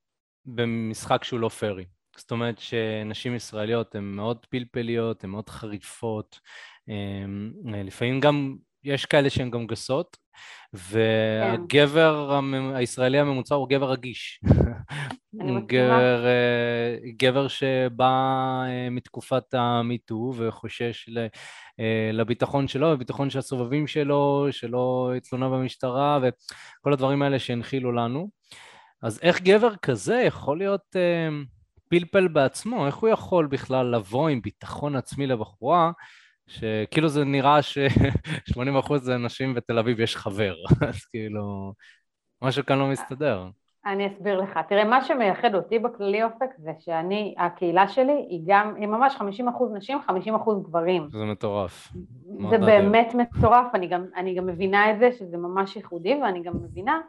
[0.46, 1.86] במשחק שהוא לא פרי.
[2.18, 6.40] זאת אומרת שנשים ישראליות הן מאוד פלפליות, הן מאוד חריפות,
[6.90, 10.18] אה, לפעמים גם יש כאלה שהן גם גסות,
[10.74, 12.76] והגבר כן.
[12.76, 14.40] הישראלי הממוצע הוא גבר רגיש.
[15.68, 18.06] גבר, אה, גבר שבא
[18.68, 21.10] אה, מתקופת המיטו וחושש
[21.80, 28.30] אה, לביטחון שלו, לביטחון של הסובבים שלו, שלא יתלונה במשטרה וכל הדברים האלה שהנחילו לנו.
[29.02, 30.96] אז איך גבר כזה יכול להיות
[31.90, 32.88] פלפל בעצמו?
[32.88, 35.92] איך הוא יכול בכלל לבוא עם ביטחון עצמי לבחורה
[36.48, 40.56] שכאילו זה נראה ש-80% זה נשים בתל אביב יש חבר,
[40.90, 41.74] אז כאילו,
[42.42, 43.48] משהו כאן לא מסתדר.
[43.86, 44.60] אני אסביר לך.
[44.70, 49.24] תראה, מה שמייחד אותי בכללי אופק זה שאני, הקהילה שלי היא גם, היא ממש 50%
[49.74, 50.12] נשים, 50%
[50.64, 51.08] גברים.
[51.12, 51.94] זה מטורף.
[52.50, 56.54] זה באמת מטורף, אני גם, אני גם מבינה את זה שזה ממש ייחודי, ואני גם
[56.64, 57.02] מבינה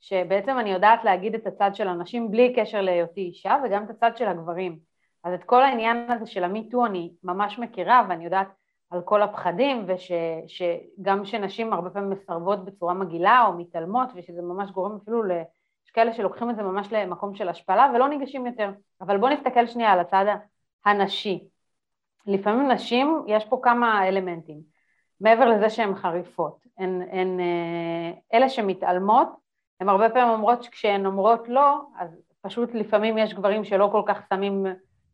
[0.00, 4.16] שבעצם אני יודעת להגיד את הצד של הנשים בלי קשר להיותי אישה, וגם את הצד
[4.16, 4.78] של הגברים.
[5.24, 8.48] אז את כל העניין הזה של המיטו אני ממש מכירה, ואני יודעת
[8.90, 14.98] על כל הפחדים, ושגם שנשים הרבה פעמים מסרבות בצורה מגעילה או מתעלמות, ושזה ממש גורם
[15.02, 15.30] אפילו ל...
[15.86, 18.70] יש כאלה שלוקחים את זה ממש למקום של השפלה ולא ניגשים יותר.
[19.00, 20.24] אבל בואו נסתכל שנייה על הצד
[20.84, 21.48] הנשי.
[22.26, 24.60] לפעמים נשים, יש פה כמה אלמנטים.
[25.20, 29.28] מעבר לזה שהן חריפות, הן, הן אה, אלה שמתעלמות,
[29.80, 32.10] הן הרבה פעמים אומרות שכשהן אומרות לא, אז
[32.42, 34.66] פשוט לפעמים יש גברים שלא כל כך שמים,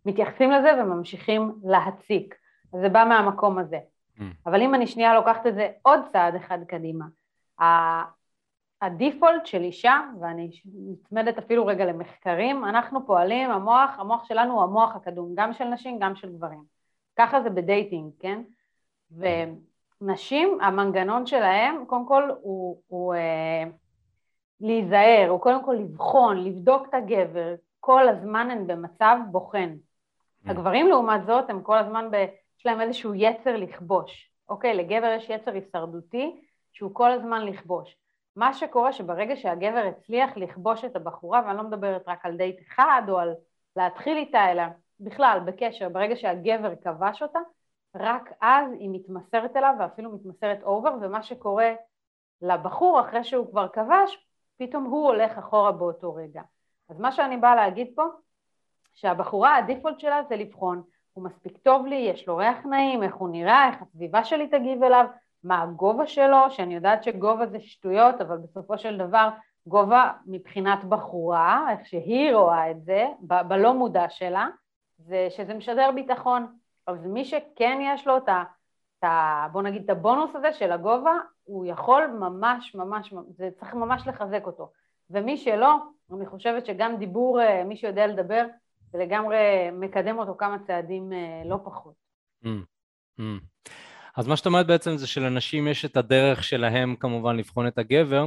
[0.06, 2.34] מתייחסים לזה וממשיכים להציק.
[2.72, 3.78] זה בא מהמקום הזה.
[4.18, 4.22] Mm.
[4.46, 7.04] אבל אם אני שנייה לוקחת את זה עוד צעד אחד קדימה,
[8.82, 14.96] הדיפולט של אישה, ואני נצמדת אפילו רגע למחקרים, אנחנו פועלים, המוח, המוח שלנו הוא המוח
[14.96, 16.62] הקדום, גם של נשים, גם של גברים.
[17.16, 18.42] ככה זה ב dating, כן?
[20.00, 23.64] ונשים, המנגנון שלהם, קודם כל הוא, הוא אה,
[24.60, 29.74] להיזהר, הוא קודם כל לבחון, לבדוק את הגבר, כל הזמן הן במצב בוחן.
[29.76, 30.50] Mm.
[30.50, 32.24] הגברים לעומת זאת הם כל הזמן ב...
[32.66, 34.30] להם איזשהו יצר לכבוש.
[34.48, 36.40] אוקיי, לגבר יש יצר הישרדותי
[36.72, 37.96] שהוא כל הזמן לכבוש.
[38.36, 43.02] מה שקורה שברגע שהגבר הצליח לכבוש את הבחורה, ואני לא מדברת רק על דייט אחד
[43.08, 43.34] או על
[43.76, 44.62] להתחיל איתה, אלא
[45.00, 47.38] בכלל, בקשר, ברגע שהגבר כבש אותה,
[47.94, 51.74] רק אז היא מתמסרת אליו ואפילו מתמסרת אובר, ומה שקורה
[52.42, 54.26] לבחור אחרי שהוא כבר כבש,
[54.58, 56.42] פתאום הוא הולך אחורה באותו רגע.
[56.88, 58.04] אז מה שאני באה להגיד פה,
[58.94, 60.82] שהבחורה, הדיפולט שלה זה לבחון
[61.16, 64.82] הוא מספיק טוב לי, יש לו ריח נעים, איך הוא נראה, איך הסביבה שלי תגיב
[64.82, 65.06] אליו,
[65.44, 69.28] מה הגובה שלו, שאני יודעת שגובה זה שטויות, אבל בסופו של דבר
[69.66, 74.48] גובה מבחינת בחורה, איך שהיא רואה את זה, ב- בלא מודע שלה,
[74.98, 76.46] זה שזה משדר ביטחון.
[76.86, 78.42] אז מי שכן יש לו את ה...
[78.98, 83.74] את ה בוא נגיד את הבונוס הזה של הגובה, הוא יכול ממש ממש, זה צריך
[83.74, 84.70] ממש לחזק אותו.
[85.10, 85.76] ומי שלא,
[86.16, 88.46] אני חושבת שגם דיבור, אה, מי שיודע לדבר,
[88.92, 91.94] זה לגמרי מקדם אותו כמה צעדים אה, לא פחות.
[92.44, 92.48] Mm,
[93.20, 93.70] mm.
[94.16, 98.24] אז מה שאת אומרת בעצם זה שלנשים יש את הדרך שלהם כמובן לבחון את הגבר,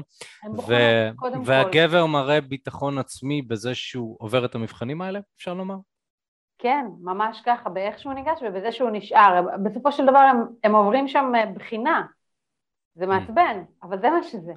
[0.67, 1.09] ו-
[1.45, 2.07] והגבר כל.
[2.07, 5.75] מראה ביטחון עצמי בזה שהוא עובר את המבחנים האלה, אפשר לומר?
[6.57, 9.41] כן, ממש ככה, באיך שהוא ניגש ובזה שהוא נשאר.
[9.63, 12.05] בסופו של דבר הם, הם עוברים שם אה, בחינה,
[12.95, 13.07] זה mm.
[13.07, 14.53] מעצבן, אבל זה מה שזה.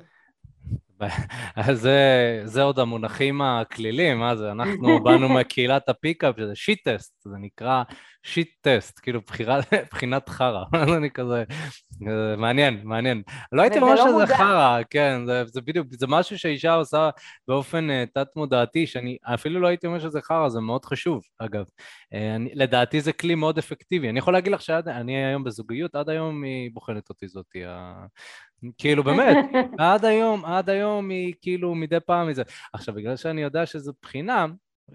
[1.72, 4.52] זה, זה עוד המונחים הקלילים, מה זה?
[4.52, 7.82] אנחנו באנו מקהילת ה pickup, שזה shit test, זה נקרא
[8.22, 9.58] shit test, כאילו בחירה,
[9.92, 10.64] בחינת חרא,
[10.96, 11.44] אני כזה,
[11.90, 13.22] זה מעניין, מעניין.
[13.52, 14.36] לא הייתי אומר לא שזה.
[14.36, 17.10] חרא, כן, זה, זה בדיוק, זה משהו שהאישה עושה
[17.48, 21.64] באופן uh, תת-מודעתי, שאני אפילו לא הייתי אומר שזה חרא, זה מאוד חשוב, אגב.
[21.64, 24.08] Uh, אני, לדעתי זה כלי מאוד אפקטיבי.
[24.08, 27.64] אני יכול להגיד לך שאני היום בזוגיות, עד היום היא בוחנת אותי זאתי,
[28.78, 29.36] כאילו באמת,
[29.78, 32.42] עד היום, עד היום היא כאילו מדי פעם מזה.
[32.72, 34.46] עכשיו, בגלל שאני יודע שזו בחינה,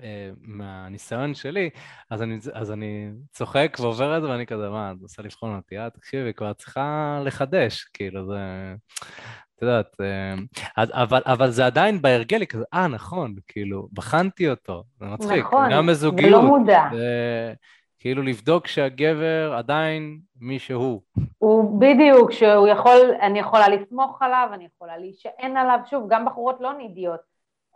[0.04, 1.70] אה, מהניסיון שלי,
[2.10, 5.80] אז אני, אז אני צוחק ועובר את זה ואני כזה, מה, את עושה לבחון אותי,
[5.80, 8.74] אה, תקשיבי, כבר צריכה לחדש, כאילו זה...
[9.58, 10.34] את יודעת, אה,
[11.04, 15.88] אבל, אבל זה עדיין בהרגל, כזה, אה, נכון, כאילו, בחנתי אותו, זה מצחיק, נכון, גם
[15.88, 16.32] בזוגיות.
[16.32, 16.84] נכון, ולא מודע.
[18.00, 21.02] כאילו לבדוק שהגבר עדיין מי שהוא.
[21.38, 26.62] הוא בדיוק, שהוא יכול, אני יכולה לסמוך עליו, אני יכולה להישען עליו, שוב, גם בחורות
[26.62, 27.20] לא נידיות,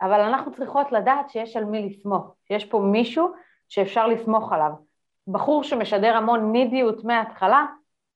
[0.02, 3.32] אבל אנחנו צריכות לדעת שיש על מי לסמוך, שיש פה מישהו
[3.68, 4.72] שאפשר לסמוך עליו.
[5.28, 7.66] בחור שמשדר המון נידיות מההתחלה,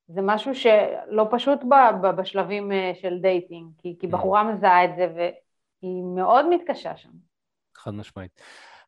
[0.08, 1.60] זה משהו שלא פשוט
[2.16, 7.10] בשלבים אה, של dating, כי, כי בחורה מזהה את זה והיא מאוד מתקשה שם.
[7.76, 8.40] חד משמעית.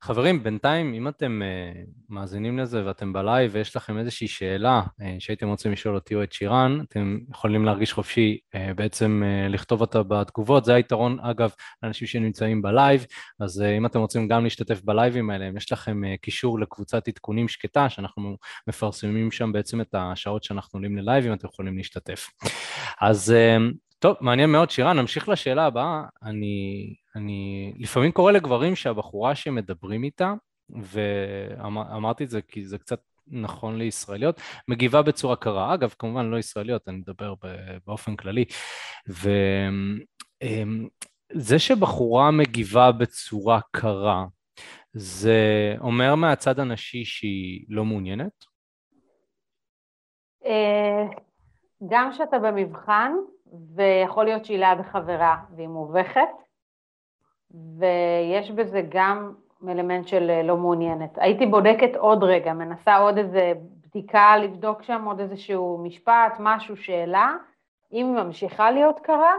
[0.03, 5.49] חברים, בינתיים, אם אתם uh, מאזינים לזה ואתם בלייב ויש לכם איזושהי שאלה uh, שהייתם
[5.49, 10.03] רוצים לשאול אותי או את שירן, אתם יכולים להרגיש חופשי uh, בעצם uh, לכתוב אותה
[10.03, 10.65] בתגובות.
[10.65, 11.51] זה היתרון, אגב,
[11.83, 13.07] לאנשים שנמצאים בלייב,
[13.41, 17.09] אז uh, אם אתם רוצים גם להשתתף בלייבים האלה, אם יש לכם uh, קישור לקבוצת
[17.09, 22.31] עדכונים שקטה, שאנחנו מפרסמים שם בעצם את השעות שאנחנו עולים ללייבים, אתם יכולים להשתתף.
[23.01, 23.63] אז uh,
[24.01, 24.71] טוב, מעניין מאוד.
[24.71, 26.03] שירן, נמשיך לשאלה הבאה.
[26.23, 30.35] אני, אני לפעמים קורא לגברים שהבחורה שמדברים איתה,
[30.71, 35.75] ואמרתי את זה כי זה קצת נכון לישראליות, מגיבה בצורה קרה.
[35.75, 37.35] אגב, כמובן לא ישראליות, אני מדבר
[37.87, 38.45] באופן כללי.
[39.09, 40.05] וזה
[41.55, 44.25] אמ, שבחורה מגיבה בצורה קרה,
[44.93, 48.45] זה אומר מהצד הנשי שהיא לא מעוניינת?
[50.45, 51.05] אה,
[51.89, 53.13] גם כשאתה במבחן,
[53.75, 56.48] ויכול להיות שהיא ליד חברה והיא מובכת,
[57.51, 59.33] ויש בזה גם
[59.69, 61.11] אלמנט של אה, לא מעוניינת.
[61.17, 63.53] הייתי בודקת עוד רגע, מנסה עוד איזה
[63.89, 67.33] בדיקה, לבדוק שם עוד איזשהו משפט, משהו, שאלה.
[67.93, 69.35] אם היא ממשיכה להיות קרה,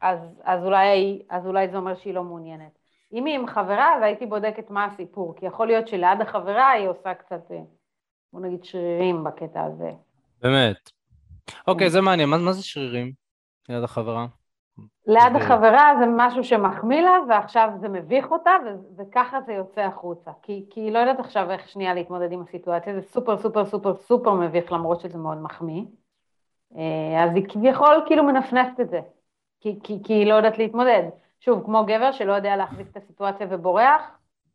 [0.00, 2.78] אז, אז, אולי, אז אולי זה אומר שהיא לא מעוניינת.
[3.12, 6.88] אם היא עם חברה, אז הייתי בודקת מה הסיפור, כי יכול להיות שליד החברה היא
[6.88, 7.60] עושה קצת, אה,
[8.32, 9.90] בוא נגיד, שרירים בקטע הזה.
[10.42, 10.90] באמת.
[11.66, 12.28] אוקיי, זה מעניין.
[12.28, 13.12] מה, מה זה שרירים?
[13.68, 14.26] ליד החברה?
[15.06, 20.30] ליד החברה זה משהו שמחמיא לה, ועכשיו זה מביך אותה, ו- וככה זה יוצא החוצה.
[20.42, 23.94] כי, כי היא לא יודעת עכשיו איך שנייה להתמודד עם הסיטואציה, זה סופר סופר סופר
[23.94, 25.82] סופר מביך, למרות שזה מאוד מחמיא.
[26.76, 29.00] אה, אז היא כביכול כאילו מנפנפת את זה,
[29.60, 31.02] כי, כי, כי היא לא יודעת להתמודד.
[31.40, 34.02] שוב, כמו גבר שלא יודע להחזיק את הסיטואציה ובורח,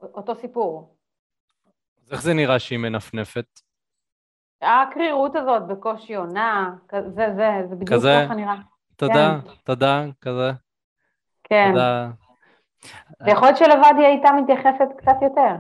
[0.02, 0.96] אותו סיפור.
[2.04, 3.46] אז איך זה נראה שהיא מנפנפת?
[4.62, 8.04] הקרירות הזאת בקושי עונה, זה, זה, זה בדיוק.
[8.26, 8.56] ככה נראה.
[8.98, 9.52] תודה, כן.
[9.64, 10.52] תודה, כזה.
[11.44, 11.70] כן.
[11.72, 12.10] תודה.
[13.26, 15.56] ויכול להיות שלבד היא הייתה מתייחסת קצת יותר.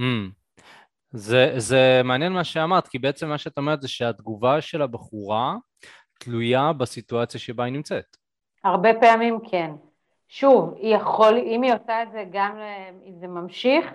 [0.00, 0.32] Mm.
[1.10, 5.56] זה, זה מעניין מה שאמרת, כי בעצם מה שאת אומרת זה שהתגובה של הבחורה
[6.20, 8.16] תלויה בסיטואציה שבה היא נמצאת.
[8.64, 9.70] הרבה פעמים כן.
[10.28, 12.58] שוב, היא יכול, אם היא עושה את זה גם
[13.04, 13.86] אם זה ממשיך,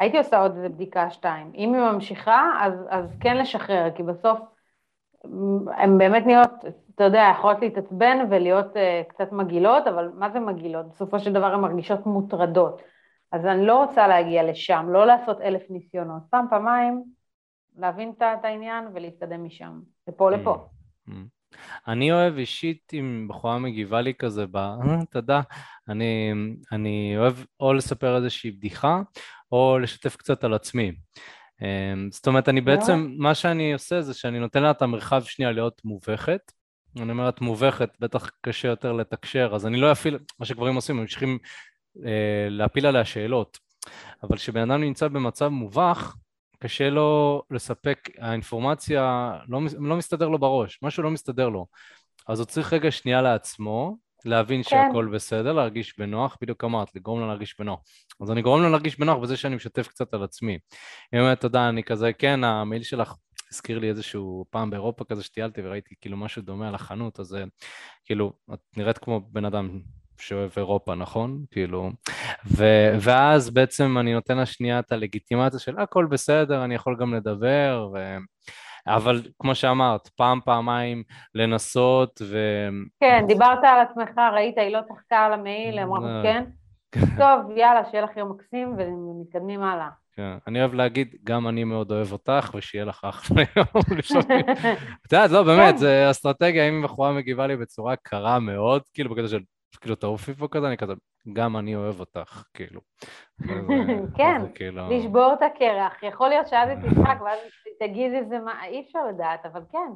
[0.00, 1.52] הייתי עושה עוד איזה בדיקה שתיים.
[1.54, 4.38] אם היא ממשיכה, אז, אז כן לשחרר, כי בסוף
[5.76, 6.50] הן באמת נהיות,
[6.94, 10.88] אתה יודע, יכולות להתעצבן ולהיות uh, קצת מגעילות, אבל מה זה מגעילות?
[10.88, 12.82] בסופו של דבר הן מרגישות מוטרדות.
[13.32, 17.04] אז אני לא רוצה להגיע לשם, לא לעשות אלף ניסיונות, פעם, פעמיים,
[17.76, 20.66] להבין את העניין ולהתקדם משם, לפה לפה.
[21.08, 21.14] Mm, mm.
[21.88, 24.56] אני אוהב אישית אם בחורה מגיבה לי כזה ב...
[24.56, 25.40] אה, תודה,
[25.88, 26.32] אני,
[26.72, 29.00] אני אוהב או לספר איזושהי בדיחה
[29.52, 30.92] או לשתף קצת על עצמי.
[31.62, 35.52] אמ, זאת אומרת, אני בעצם, מה שאני עושה זה שאני נותן לה את המרחב שנייה
[35.52, 36.52] להיות מובכת.
[36.96, 40.96] אני אומר, את מובכת, בטח קשה יותר לתקשר, אז אני לא אפעיל, מה שגברים עושים,
[40.96, 41.38] הם ממשיכים
[42.06, 43.58] אה, להפיל עליה שאלות.
[44.22, 46.16] אבל כשבן אדם נמצא במצב מובך,
[46.58, 51.66] קשה לו לספק, האינפורמציה לא, לא מסתדר לו בראש, משהו לא מסתדר לו.
[52.28, 54.70] אז הוא צריך רגע שנייה לעצמו, להבין כן.
[54.70, 57.80] שהכל בסדר, להרגיש בנוח, בדיוק אמרת, לגרום לה להרגיש בנוח.
[58.22, 60.58] אז אני גורם לה להרגיש בנוח בזה שאני משתף קצת על עצמי.
[61.12, 63.14] היא אומרת, תודה, אני כזה, כן, המייל שלך
[63.54, 67.36] הזכיר לי איזשהו פעם באירופה כזה שטיילתי וראיתי כאילו משהו דומה על החנות, אז
[68.04, 69.80] כאילו, את נראית כמו בן אדם
[70.18, 71.44] שאוהב אירופה, נכון?
[71.50, 71.90] כאילו,
[72.46, 72.64] ו,
[73.00, 77.88] ואז בעצם אני נותן לה שנייה את הלגיטימציה של הכל בסדר, אני יכול גם לדבר,
[77.94, 78.16] ו...
[78.86, 81.02] אבל כמו שאמרת, פעם, פעמיים
[81.34, 82.38] לנסות ו...
[83.00, 86.22] כן, דיברת על עצמך, ראית, היא לא צחקה על המעיל, אמרה אה.
[86.22, 86.44] כן?
[87.18, 89.88] טוב, יאללה, שיהיה לך יום מקסים ומתקדמים הלאה.
[90.16, 93.66] כן, אני אוהב להגיד, גם אני מאוד אוהב אותך, ושיהיה לך אחלה יום.
[95.06, 95.78] את יודעת, לא, באמת.
[95.78, 99.40] זה אסטרטגיה, אם בחורה מגיבה לי בצורה קרה מאוד, כאילו בקטע של,
[99.80, 100.92] כאילו, תעופי פה כזה, אני כזה,
[101.32, 102.80] גם אני אוהב אותך, כאילו.
[104.18, 106.02] כן, כאילו- לשבור את הקרח.
[106.02, 107.38] יכול להיות שאז היא תצחק, ואז
[107.80, 109.92] תגיד איזה מה, אי אפשר לדעת, אבל כן.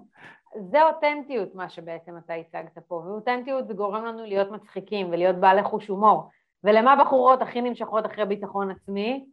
[0.71, 5.63] זה אותנטיות, מה שבעצם אתה הצגת פה, ואותנטיות זה גורם לנו להיות מצחיקים ולהיות בעלי
[5.63, 6.31] חוש הומור.
[6.65, 9.25] ולמה בחורות הכי נמשכות אחרי ביטחון עצמי?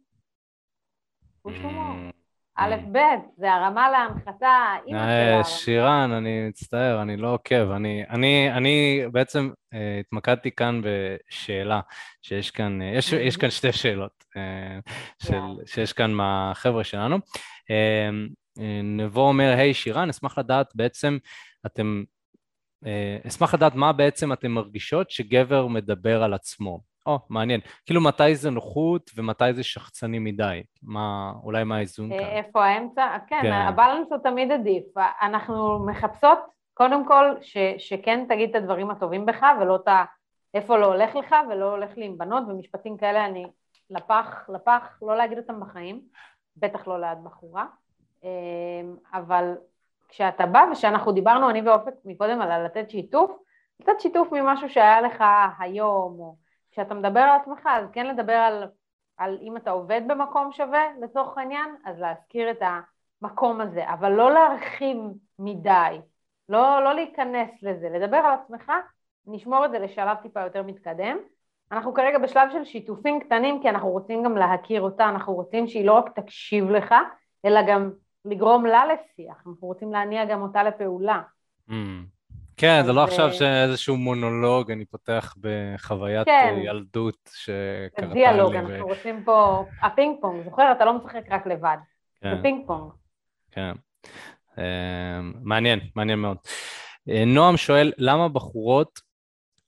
[1.46, 1.94] חוש הומור.
[1.94, 2.12] Mm,
[2.56, 2.88] א', mm.
[2.92, 2.98] ב',
[3.36, 5.44] זה הרמה להנחתה, אימא אה, שלה.
[5.44, 7.70] שירן, אני מצטער, אני לא עוקב.
[7.70, 11.80] אני, אני, אני בעצם uh, התמקדתי כאן בשאלה,
[12.22, 14.92] שיש כאן, uh, יש, יש כאן שתי שאלות uh,
[15.26, 17.16] של, שיש כאן מהחבר'ה שלנו.
[17.16, 21.18] Uh, נבו אומר, היי hey, שירן, אשמח לדעת בעצם,
[21.66, 22.04] אתם,
[22.84, 26.95] uh, אשמח לדעת מה בעצם אתם מרגישות שגבר מדבר על עצמו.
[27.06, 27.60] או, oh, מעניין.
[27.86, 30.62] כאילו מתי זה נוחות ומתי זה שחצני מדי?
[30.82, 32.26] מה, אולי מה האיזון כאן?
[32.26, 33.16] איפה האמצע?
[33.26, 34.84] כן, כן, הבלנס הוא תמיד עדיף.
[35.22, 36.38] אנחנו מחפשות,
[36.74, 40.04] קודם כל, ש, שכן תגיד את הדברים הטובים בך ולא את ה...
[40.54, 43.46] איפה לא הולך לך ולא הולך לי עם בנות, ומשפטים כאלה אני
[43.90, 46.00] לפח, לפח, לא להגיד אותם בחיים,
[46.56, 47.66] בטח לא ליד בחורה.
[48.24, 49.54] אמ, אבל
[50.08, 53.30] כשאתה בא, ושאנחנו דיברנו, אני ואופק מקודם, על לתת שיתוף,
[53.80, 55.24] לתת שיתוף ממשהו שהיה לך
[55.58, 56.36] היום, או
[56.76, 58.64] כשאתה מדבר על עצמך, אז כן לדבר על,
[59.16, 62.62] על אם אתה עובד במקום שווה, לצורך העניין, אז להזכיר את
[63.22, 64.96] המקום הזה, אבל לא להרחיב
[65.38, 66.00] מדי,
[66.48, 68.72] לא, לא להיכנס לזה, לדבר על עצמך,
[69.26, 71.16] נשמור את זה לשלב טיפה יותר מתקדם.
[71.72, 75.86] אנחנו כרגע בשלב של שיתופים קטנים, כי אנחנו רוצים גם להכיר אותה, אנחנו רוצים שהיא
[75.86, 76.94] לא רק תקשיב לך,
[77.44, 77.90] אלא גם
[78.24, 81.22] לגרום לה לשיח, אנחנו רוצים להניע גם אותה לפעולה.
[81.68, 81.72] Mm.
[82.56, 86.54] כן, זה לא עכשיו שאיזשהו מונולוג, אני פותח בחוויית כן.
[86.64, 88.14] ילדות שקרתה לי.
[88.14, 90.72] דיאלוג, אנחנו רוצים פה, הפינג פונג, זוכר?
[90.72, 91.76] אתה לא משחק רק לבד,
[92.22, 92.90] זה פינג פונג.
[93.50, 93.72] כן,
[94.58, 96.36] אה, מעניין, מעניין מאוד.
[97.08, 99.06] אה, נועם שואל, למה בחורות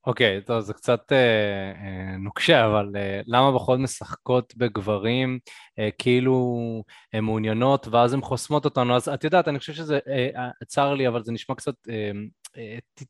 [0.09, 5.38] אוקיי, טוב, זה קצת אה, אה, נוקשה, אבל אה, למה בחורות משחקות בגברים
[5.79, 8.96] אה, כאילו הן מעוניינות ואז הן חוסמות אותנו?
[8.96, 11.94] אז את יודעת, אני חושב שזה אה, אה, צר לי, אבל זה נשמע קצת אה,
[11.94, 12.11] אה,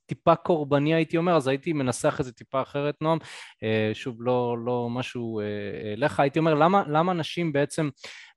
[0.06, 3.18] טיפה קורבני הייתי אומר, אז הייתי מנסח את זה טיפה אחרת, נועם.
[3.62, 7.88] אה, שוב, לא, לא משהו אה, לך, הייתי אומר, למה, למה נשים בעצם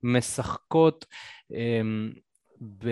[0.04, 1.06] משחקות
[1.54, 1.82] אה,
[2.78, 2.88] ב...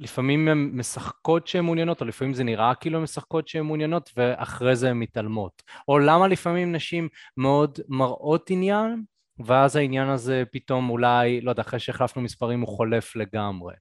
[0.00, 4.76] לפעמים הן משחקות שהן מעוניינות, או לפעמים זה נראה כאילו הן משחקות שהן מעוניינות, ואחרי
[4.76, 5.62] זה הן מתעלמות.
[5.88, 9.02] או למה לפעמים נשים מאוד מראות עניין,
[9.46, 13.74] ואז העניין הזה פתאום אולי, לא יודע, אחרי שהחלפנו מספרים הוא חולף לגמרי.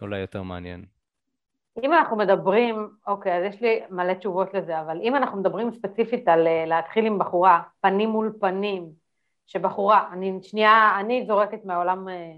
[0.00, 0.97] אולי יותר מעניין.
[1.82, 6.28] אם אנחנו מדברים, אוקיי, אז יש לי מלא תשובות לזה, אבל אם אנחנו מדברים ספציפית
[6.28, 8.88] על אה, להתחיל עם בחורה, פנים מול פנים,
[9.46, 12.32] שבחורה, אני שנייה, אני זורקת מהעולם אה,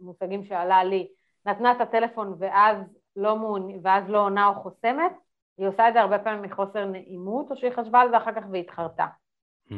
[0.00, 1.08] מושגים שעלה לי,
[1.46, 2.76] נתנה את הטלפון ואז
[3.16, 3.68] לא, מעונ...
[3.82, 5.12] ואז לא עונה או חוסמת,
[5.58, 8.42] היא עושה את זה הרבה פעמים מחוסר נעימות, או שהיא חשבה על זה אחר כך
[8.52, 9.06] והתחרתה.
[9.68, 9.74] Mm.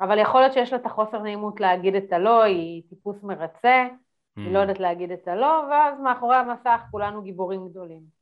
[0.00, 4.40] אבל יכול להיות שיש לה את החוסר נעימות להגיד את הלא, היא טיפוס מרצה, mm.
[4.40, 8.21] היא לא יודעת להגיד את הלא, ואז מאחורי המסך כולנו גיבורים גדולים.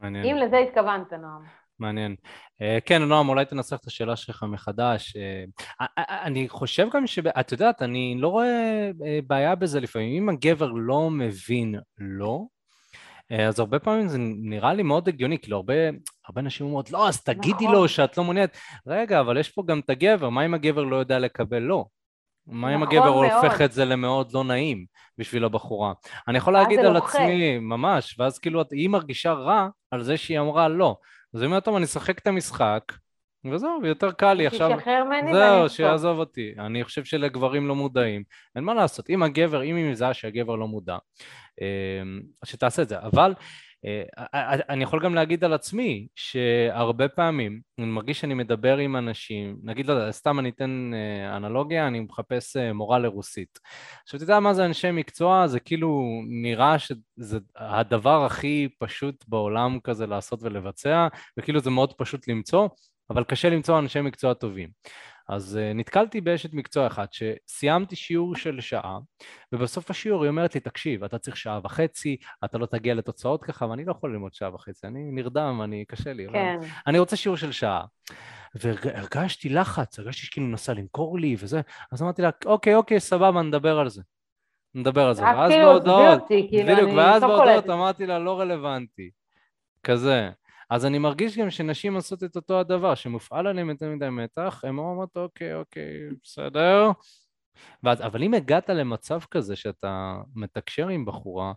[0.00, 0.24] מעניין.
[0.24, 1.42] אם לזה התכוונת, נועם.
[1.78, 2.16] מעניין.
[2.62, 5.16] Uh, כן, נועם, אולי תנסח את השאלה שלך מחדש.
[5.16, 7.18] Uh, אני חושב גם ש...
[7.18, 8.90] את יודעת, אני לא רואה
[9.26, 10.22] בעיה בזה לפעמים.
[10.22, 12.44] אם הגבר לא מבין לא,
[13.30, 15.74] אז הרבה פעמים זה נראה לי מאוד הגיוני, כאילו הרבה,
[16.28, 17.72] הרבה נשים אומרות, לא, אז תגידי נכון.
[17.72, 18.56] לו שאת לא מעוניינת.
[18.86, 21.84] רגע, אבל יש פה גם את הגבר, מה אם הגבר לא יודע לקבל לא?
[22.46, 23.30] מה אם נכון הגבר מאוד.
[23.30, 24.84] הופך את זה למאוד לא נעים
[25.18, 25.92] בשביל הבחורה?
[26.28, 27.14] אני יכול להגיד על לוחק.
[27.14, 30.96] עצמי, ממש, ואז כאילו היא מרגישה רע על זה שהיא אמרה לא.
[31.34, 32.82] אז היא אומרת, טוב, אני אשחק את המשחק,
[33.52, 34.70] וזהו, יותר קל לי עכשיו.
[34.70, 36.54] שישחרר ממני זהו, שיעזוב אותי.
[36.58, 38.22] אני חושב שלגברים לא מודעים.
[38.56, 39.10] אין מה לעשות.
[39.10, 40.96] אם הגבר, אם היא מזהה שהגבר לא מודע,
[41.60, 42.98] אמ, שתעשה את זה.
[42.98, 43.34] אבל אה, אה,
[44.68, 49.86] אני יכול גם להגיד על עצמי שהרבה פעמים אני מרגיש שאני מדבר עם אנשים, נגיד,
[49.86, 53.58] לא יודע, סתם אני אתן אה, אנלוגיה, אני מחפש מורה לרוסית.
[54.02, 55.46] עכשיו, אתה יודע מה זה אנשי מקצוע?
[55.46, 56.02] זה כאילו
[56.42, 62.68] נראה שזה הדבר הכי פשוט בעולם כזה לעשות ולבצע, וכאילו זה מאוד פשוט למצוא,
[63.10, 64.68] אבל קשה למצוא אנשי מקצוע טובים.
[65.28, 68.98] אז uh, נתקלתי באשת מקצוע אחת שסיימתי שיעור של שעה,
[69.52, 73.66] ובסוף השיעור היא אומרת לי, תקשיב, אתה צריך שעה וחצי, אתה לא תגיע לתוצאות ככה,
[73.66, 76.26] ואני לא יכול ללמוד שעה וחצי, אני נרדם, אני, קשה לי.
[76.32, 76.56] כן.
[76.58, 77.84] אבל אני רוצה שיעור של שעה.
[78.54, 81.60] והרגשתי לחץ, הרגשתי שכאילו נסה למכור לי וזה,
[81.92, 84.02] אז אמרתי לה, אוקיי, אוקיי, סבבה, נדבר על זה.
[84.74, 85.22] נדבר על זה.
[85.22, 89.10] ואז כאילו, בהודעות, כאילו, בדיוק, ואז בהודעות אמרתי לה, לא רלוונטי.
[89.84, 90.30] כזה.
[90.70, 94.78] אז אני מרגיש גם שנשים עושות את אותו הדבר, שמופעל עליהן יותר מדי מתח, הן
[94.78, 96.90] אומרות, אוקיי, אוקיי, בסדר.
[97.82, 101.52] ואז, אבל אם הגעת למצב כזה שאתה מתקשר עם בחורה,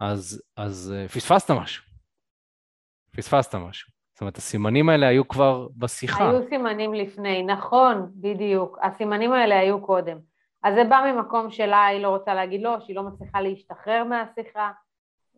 [0.00, 1.84] אז, אז uh, פספסת משהו.
[3.16, 3.90] פספסת משהו.
[4.14, 6.30] זאת אומרת, הסימנים האלה היו כבר בשיחה.
[6.30, 8.78] היו סימנים לפני, נכון, בדיוק.
[8.82, 10.18] הסימנים האלה היו קודם.
[10.62, 14.70] אז זה בא ממקום שלה, היא לא רוצה להגיד לא, שהיא לא מצליחה להשתחרר מהשיחה.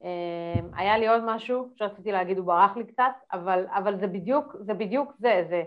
[0.06, 4.56] אמ, היה לי עוד משהו שרציתי להגיד, הוא ברח לי קצת, אבל, אבל זה בדיוק
[4.60, 5.62] זה, בדיוק זה, זה,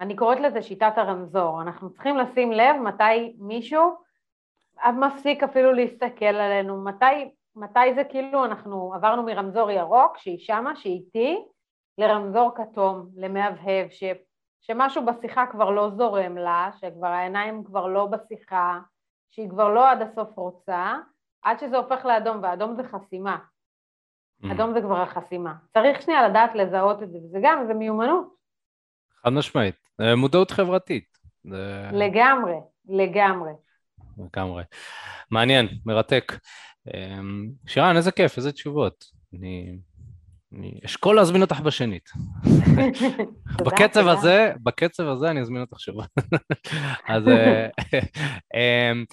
[0.00, 1.62] אני קוראת לזה שיטת הרמזור.
[1.62, 3.96] אנחנו צריכים לשים לב מתי מישהו
[4.94, 11.00] מפסיק אפילו להסתכל עלינו, מתי, מתי זה כאילו אנחנו עברנו מרמזור ירוק, שהיא שמה, שהיא
[11.00, 11.44] איתי,
[11.98, 14.04] לרמזור כתום, למהבהב, ש,
[14.60, 18.78] שמשהו בשיחה כבר לא זורם לה, שכבר העיניים כבר לא בשיחה,
[19.30, 20.96] שהיא כבר לא עד הסוף רוצה,
[21.42, 23.38] עד שזה הופך לאדום, ואדום זה חסימה.
[24.42, 24.52] Mm.
[24.52, 25.54] אדום זה כבר החסימה.
[25.74, 28.28] צריך שנייה לדעת לזהות את זה, וזה גם, זה מיומנות.
[29.22, 29.74] חד משמעית.
[30.16, 31.18] מודעות חברתית.
[31.92, 32.56] לגמרי,
[32.88, 33.52] לגמרי.
[34.18, 34.62] לגמרי.
[35.30, 36.32] מעניין, מרתק.
[36.94, 39.04] אמ, שירן, איזה כיף, איזה תשובות.
[39.34, 39.78] אני,
[40.52, 42.10] אני אשקול להזמין אותך בשנית.
[43.66, 45.96] בקצב הזה, בקצב הזה אני אזמין אותך שוב.
[47.08, 47.68] אז אה,
[48.54, 49.04] אמ,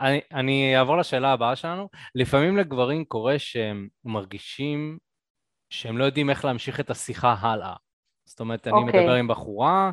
[0.00, 1.88] אני, אני אעבור לשאלה הבאה שלנו.
[2.14, 4.98] לפעמים לגברים קורה שהם מרגישים
[5.70, 7.74] שהם לא יודעים איך להמשיך את השיחה הלאה.
[8.24, 8.80] זאת אומרת, אני okay.
[8.80, 9.00] אוקיי.
[9.00, 9.90] מדבר עם בחורה,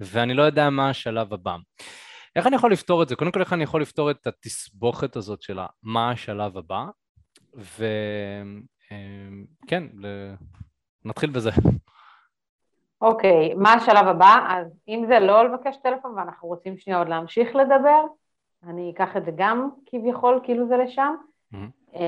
[0.00, 1.56] ואני לא יודע מה השלב הבא.
[2.36, 3.16] איך אני יכול לפתור את זה?
[3.16, 6.84] קודם כל, איך אני יכול לפתור את התסבוכת הזאת של מה השלב הבא?
[7.54, 7.82] וכן,
[9.94, 10.06] ל...
[11.04, 11.50] נתחיל בזה.
[13.00, 14.46] אוקיי, okay, מה השלב הבא?
[14.48, 18.02] אז אם זה לא לבקש טלפון ואנחנו רוצים שנייה עוד להמשיך לדבר,
[18.66, 21.14] אני אקח את זה גם כביכול, כאילו זה לשם.
[21.54, 21.98] Mm-hmm.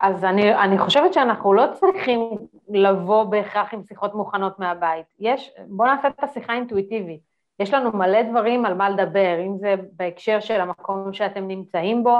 [0.00, 2.20] אז אני, אני חושבת שאנחנו לא צריכים
[2.68, 5.06] לבוא בהכרח עם שיחות מוכנות מהבית.
[5.18, 7.20] יש, בואו נעשה את השיחה אינטואיטיבית.
[7.58, 12.18] יש לנו מלא דברים על מה לדבר, אם זה בהקשר של המקום שאתם נמצאים בו.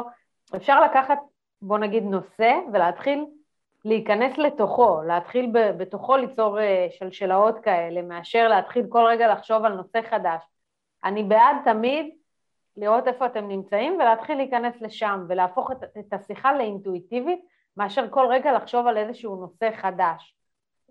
[0.56, 1.18] אפשר לקחת,
[1.62, 3.24] בואו נגיד, נושא ולהתחיל
[3.84, 10.00] להיכנס לתוכו, להתחיל בתוכו ליצור אה, שלשלאות כאלה, מאשר להתחיל כל רגע לחשוב על נושא
[10.10, 10.42] חדש.
[11.04, 12.14] אני בעד תמיד
[12.76, 17.40] לראות איפה אתם נמצאים ולהתחיל להיכנס לשם ולהפוך את, את השיחה לאינטואיטיבית
[17.76, 20.36] מאשר כל רגע לחשוב על איזשהו נושא חדש.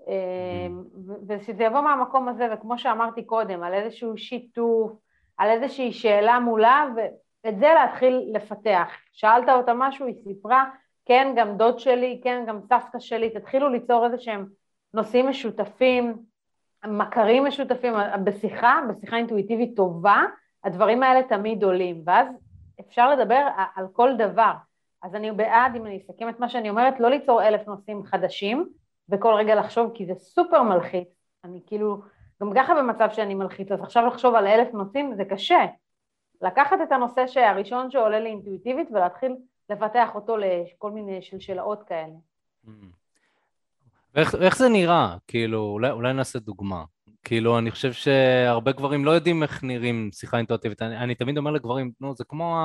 [0.07, 0.83] אמ,
[1.27, 4.91] ושזה יבוא מהמקום הזה, וכמו שאמרתי קודם, על איזשהו שיתוף,
[5.37, 8.89] על איזושהי שאלה מולה, ואת זה להתחיל לפתח.
[9.11, 10.65] שאלת אותה משהו, היא סיפרה,
[11.05, 14.45] כן, גם דוד שלי, כן, גם סבתא שלי, תתחילו ליצור איזה שהם
[14.93, 16.17] נושאים משותפים,
[16.87, 20.23] מכרים משותפים, בשיחה, בשיחה אינטואיטיבית טובה,
[20.63, 22.27] הדברים האלה תמיד עולים, ואז
[22.79, 24.51] אפשר לדבר על כל דבר.
[25.01, 28.69] אז אני בעד, אם אני אסכם את מה שאני אומרת, לא ליצור אלף נושאים חדשים,
[29.09, 31.07] וכל רגע לחשוב, כי זה סופר מלחיץ.
[31.43, 32.01] אני כאילו,
[32.41, 35.65] גם ככה במצב שאני מלחיץ, אז עכשיו לחשוב על אלף נושאים זה קשה.
[36.41, 39.35] לקחת את הנושא הראשון שעולה לי אינטואיטיבית ולהתחיל
[39.69, 42.13] לפתח אותו לכל מיני שלשלאות כאלה.
[42.65, 42.69] Mm.
[44.15, 45.15] ואיך זה נראה?
[45.27, 46.83] כאילו, אולי, אולי נעשה דוגמה.
[47.23, 50.81] כאילו, אני חושב שהרבה גברים לא יודעים איך נראים שיחה אינטואיטיבית.
[50.81, 52.59] אני, אני תמיד אומר לגברים, נו, זה כמו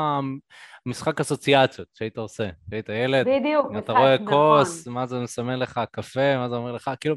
[0.86, 2.48] המשחק אסוציאציות שהיית עושה.
[2.66, 4.26] כשהיית ילד, בדיוק, אתה רואה נכון.
[4.28, 7.16] כוס, מה זה מסמל לך, קפה, מה זה אומר לך, כאילו...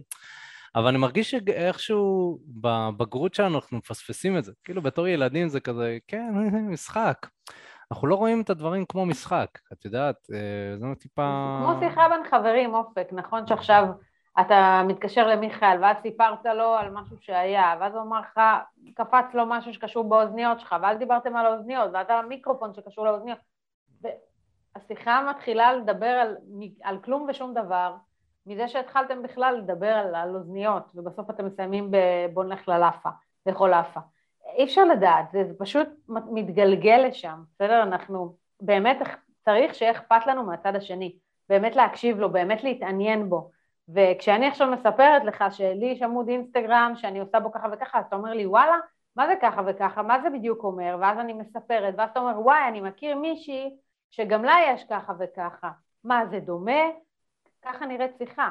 [0.76, 4.52] אבל אני מרגיש שאיכשהו בבגרות שלנו אנחנו מפספסים את זה.
[4.64, 6.34] כאילו, בתור ילדים זה כזה, כן,
[6.74, 7.28] משחק.
[7.92, 11.60] אנחנו לא רואים את הדברים כמו משחק, את יודעת, אה, זה טיפה...
[11.64, 13.86] כמו שיחה בין חברים, אופק, נכון שעכשיו...
[14.42, 18.40] אתה מתקשר למיכאל, ואז סיפרת לו על משהו שהיה, ואז הוא אמר לך,
[18.94, 23.40] קפץ לו משהו שקשור באוזניות שלך, ואז דיברתם על האוזניות, ואז על המיקרופון שקשור לאוזניות.
[24.02, 26.38] והשיחה מתחילה לדבר על,
[26.84, 27.96] על כלום ושום דבר,
[28.46, 33.10] מזה שהתחלתם בכלל לדבר על, על אוזניות, ובסוף אתם מסיימים בבוא נלך ללאפה,
[33.46, 34.00] לאכול לאפה.
[34.56, 37.84] אי אפשר לדעת, זה, זה פשוט מתגלגל לשם, בסדר?
[37.84, 38.98] אנחנו באמת
[39.46, 41.16] צריך שיהיה אכפת לנו מהצד השני,
[41.50, 43.57] באמת להקשיב לו, באמת להתעניין בו.
[43.90, 48.16] וכשאני עכשיו מספרת לך שלי יש עמוד אינסטגרם שאני עושה בו ככה וככה, אז אתה
[48.16, 48.78] אומר לי וואלה,
[49.16, 52.68] מה זה ככה וככה, מה זה בדיוק אומר, ואז אני מספרת, ואז אתה אומר וואי,
[52.68, 53.78] אני מכיר מישהי
[54.10, 55.72] שגם לה יש ככה וככה,
[56.04, 56.82] מה זה דומה?
[57.62, 58.50] ככה נראית שיחה,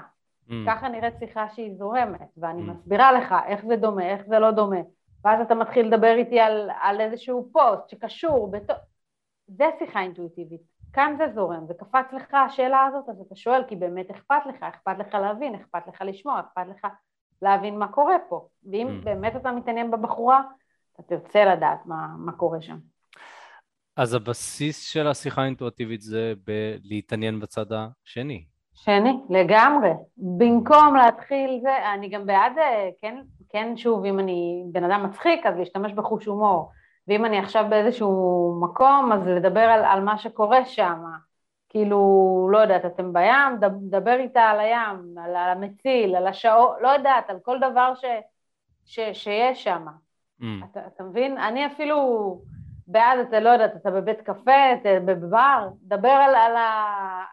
[0.48, 0.52] mm.
[0.66, 2.70] ככה נראית שיחה שהיא זורמת, ואני mm.
[2.70, 4.80] מסבירה לך איך זה דומה, איך זה לא דומה,
[5.24, 8.70] ואז אתה מתחיל לדבר איתי על, על איזשהו פוסט שקשור, בת...
[9.46, 10.75] זה שיחה אינטואיטיבית.
[10.92, 14.98] כאן זה זורם, וקפץ לך השאלה הזאת, אז אתה שואל כי באמת אכפת לך, אכפת
[14.98, 16.86] לך להבין, אכפת לך לשמוע, אכפת לך
[17.42, 18.48] להבין מה קורה פה.
[18.70, 19.04] ואם mm.
[19.04, 20.42] באמת אתה מתעניין בבחורה,
[20.94, 22.76] אתה תרצה לדעת מה, מה קורה שם.
[23.96, 28.44] אז הבסיס של השיחה האינטואיטיבית זה בלהתעניין בצד השני.
[28.74, 29.90] שני, לגמרי.
[30.16, 35.46] במקום להתחיל זה, אני גם בעד, אה, כן, כן, שוב, אם אני בן אדם מצחיק,
[35.46, 36.70] אז להשתמש בחוש הומור.
[37.08, 41.04] ואם אני עכשיו באיזשהו מקום, אז לדבר על, על מה שקורה שם.
[41.68, 43.56] כאילו, לא יודעת, אתם בים,
[43.90, 48.04] דבר איתה על הים, על המציל, על השעות, לא יודעת, על כל דבר ש,
[48.84, 49.86] ש, שיש שם.
[50.40, 50.44] Mm.
[50.70, 51.38] אתה, אתה מבין?
[51.38, 52.40] אני אפילו
[52.86, 56.84] בעד, אתה לא יודעת, אתה בבית קפה, אתה בבר, דבר על, על, ה,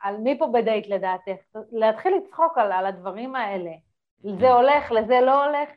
[0.02, 3.72] על מי פה בדייט לדעתך, להתחיל לצחוק על, על הדברים האלה.
[4.24, 4.46] mm.
[4.46, 5.70] הולך, לזה לא הולך,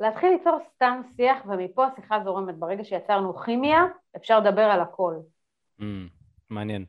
[0.00, 2.58] להתחיל ליצור סתם שיח, ומפה השיחה זורמת.
[2.58, 3.84] ברגע שיצרנו כימיה,
[4.16, 5.14] אפשר לדבר על הכל.
[5.80, 5.84] Mm,
[6.50, 6.84] מעניין.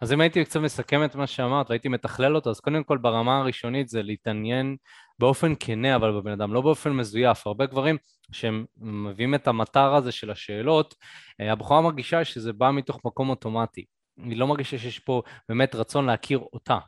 [0.00, 3.38] אז אם הייתי קצת מסכם את מה שאמרת והייתי מתכלל אותו, אז קודם כל ברמה
[3.38, 4.76] הראשונית זה להתעניין
[5.18, 7.46] באופן כנה אבל בבן אדם, לא באופן מזויף.
[7.46, 7.96] הרבה גברים
[8.32, 10.94] שהם מביאים את המטר הזה של השאלות,
[11.40, 13.84] אה, הבחורה מרגישה שזה בא מתוך מקום אוטומטי.
[14.16, 16.78] היא לא מרגישה שיש פה באמת רצון להכיר אותה.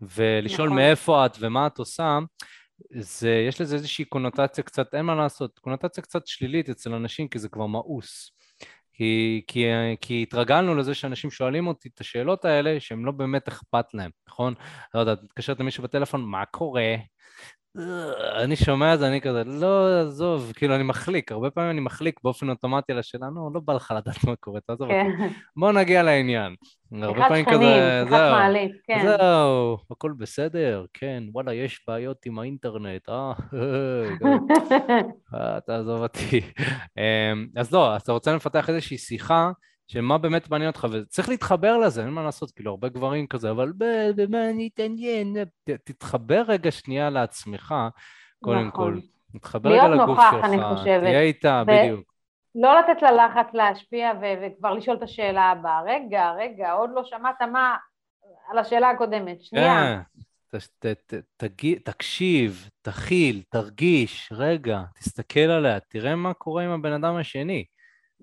[0.00, 0.78] ולשאול נכון.
[0.78, 2.18] מאיפה את ומה את עושה,
[2.90, 7.38] זה, יש לזה איזושהי קונוטציה קצת, אין מה לעשות, קונוטציה קצת שלילית אצל אנשים, כי
[7.38, 8.30] זה כבר מאוס.
[8.92, 9.64] כי, כי,
[10.00, 14.54] כי התרגלנו לזה שאנשים שואלים אותי את השאלות האלה שהם לא באמת אכפת להם, נכון?
[14.94, 16.96] לא יודע, מתקשרת למישהו בטלפון, מה קורה?
[18.42, 22.20] אני שומע את זה, אני כזה, לא, עזוב, כאילו אני מחליק, הרבה פעמים אני מחליק
[22.24, 25.18] באופן אוטומטי על השאלה, נו, לא בא לך לדעת מה קורה, תעזוב אותי.
[25.18, 25.28] כן.
[25.56, 26.54] בוא נגיע לעניין.
[27.02, 28.34] הרבה פעמים כזה, זהו,
[28.86, 29.02] כן.
[29.02, 33.32] זהו, הכל בסדר, כן, וואלה, יש בעיות עם האינטרנט, אה,
[35.34, 36.40] אה תעזוב אותי.
[36.96, 39.50] אמ, אז לא, אז אתה רוצה לפתח איזושהי שיחה,
[39.88, 43.50] של מה באמת מעניין אותך, וצריך להתחבר לזה, אין מה לעשות, כאילו הרבה גברים כזה,
[43.50, 43.72] אבל
[44.16, 45.36] במה אני אתעניין,
[45.84, 47.74] תתחבר רגע שנייה לעצמך,
[48.44, 49.00] קודם נכון.
[49.00, 50.46] כל, תתחבר רגע לגוף שלך,
[50.84, 51.62] תהיה איתה.
[51.66, 52.12] בדיוק.
[52.54, 57.42] לא לתת ללחץ להשפיע ו- וכבר לשאול את השאלה הבאה, רגע, רגע, עוד לא שמעת
[57.42, 57.76] מה,
[58.50, 60.02] על השאלה הקודמת, שנייה.
[60.52, 66.92] כן, ת, ת, תגיד, תקשיב, תכיל, תרגיש, רגע, תסתכל עליה, תראה מה קורה עם הבן
[66.92, 67.64] אדם השני.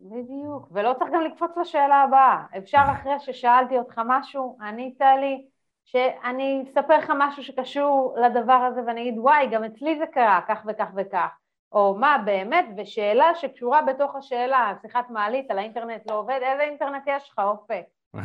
[0.04, 2.44] בדיוק, ולא צריך גם לקפוץ לשאלה הבאה.
[2.58, 5.46] אפשר אחרי ששאלתי אותך משהו, ענית לי,
[5.86, 10.62] שאני אספר לך משהו שקשור לדבר הזה ואני אגיד, וואי, גם אצלי זה קרה, כך
[10.68, 11.30] וכך וכך.
[11.72, 17.04] או מה באמת, ושאלה שקשורה בתוך השאלה, שיחת מעלית על האינטרנט לא עובד, איזה אינטרנט
[17.08, 17.84] יש לך, אופק?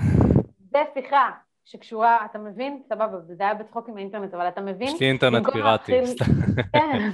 [0.73, 1.31] זה שיחה
[1.65, 2.83] שקשורה, אתה מבין?
[2.89, 4.89] סבבה, זה היה בצחוק עם האינטרנט, אבל אתה מבין?
[4.89, 6.01] יש לי אינטרנט פיראטי.
[6.73, 7.11] כן.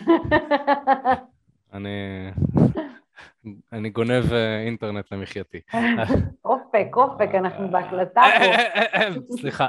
[1.74, 2.19] אני...
[3.72, 5.60] אני גונב אה, אינטרנט למחייתי.
[6.44, 9.36] אופק, אופק, אנחנו בהקלטה פה.
[9.40, 9.66] סליחה.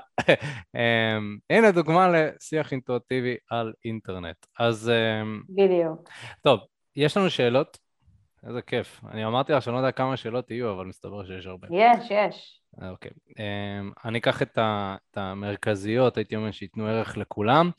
[0.75, 4.45] אמ, הנה דוגמה לשיח אינטואטיבי על אינטרנט.
[4.59, 4.89] אז...
[4.89, 6.09] אמ, בדיוק.
[6.41, 6.59] טוב,
[6.95, 7.77] יש לנו שאלות?
[8.47, 9.01] איזה כיף.
[9.11, 11.67] אני אמרתי לך שאני לא יודע כמה שאלות יהיו, אבל מסתבר שיש הרבה.
[11.71, 12.61] יש, יש.
[12.91, 13.11] אוקיי.
[13.39, 14.57] אמ, אני אקח את
[15.17, 17.71] המרכזיות, הייתי אומר שייתנו ערך לכולם.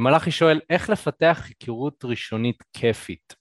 [0.00, 3.39] מלאכי שואל, איך לפתח היכרות ראשונית כיפית?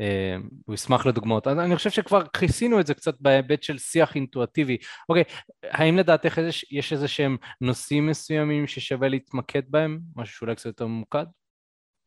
[0.00, 0.36] אה,
[0.66, 1.46] הוא ישמח לדוגמאות.
[1.46, 4.78] אני חושב שכבר כיסינו את זה קצת בהיבט של שיח אינטואטיבי.
[5.08, 5.24] אוקיי,
[5.62, 6.38] האם לדעתך
[6.70, 9.98] יש איזה שהם נושאים מסוימים ששווה להתמקד בהם?
[10.16, 11.24] משהו שאולי קצת יותר ממוקד?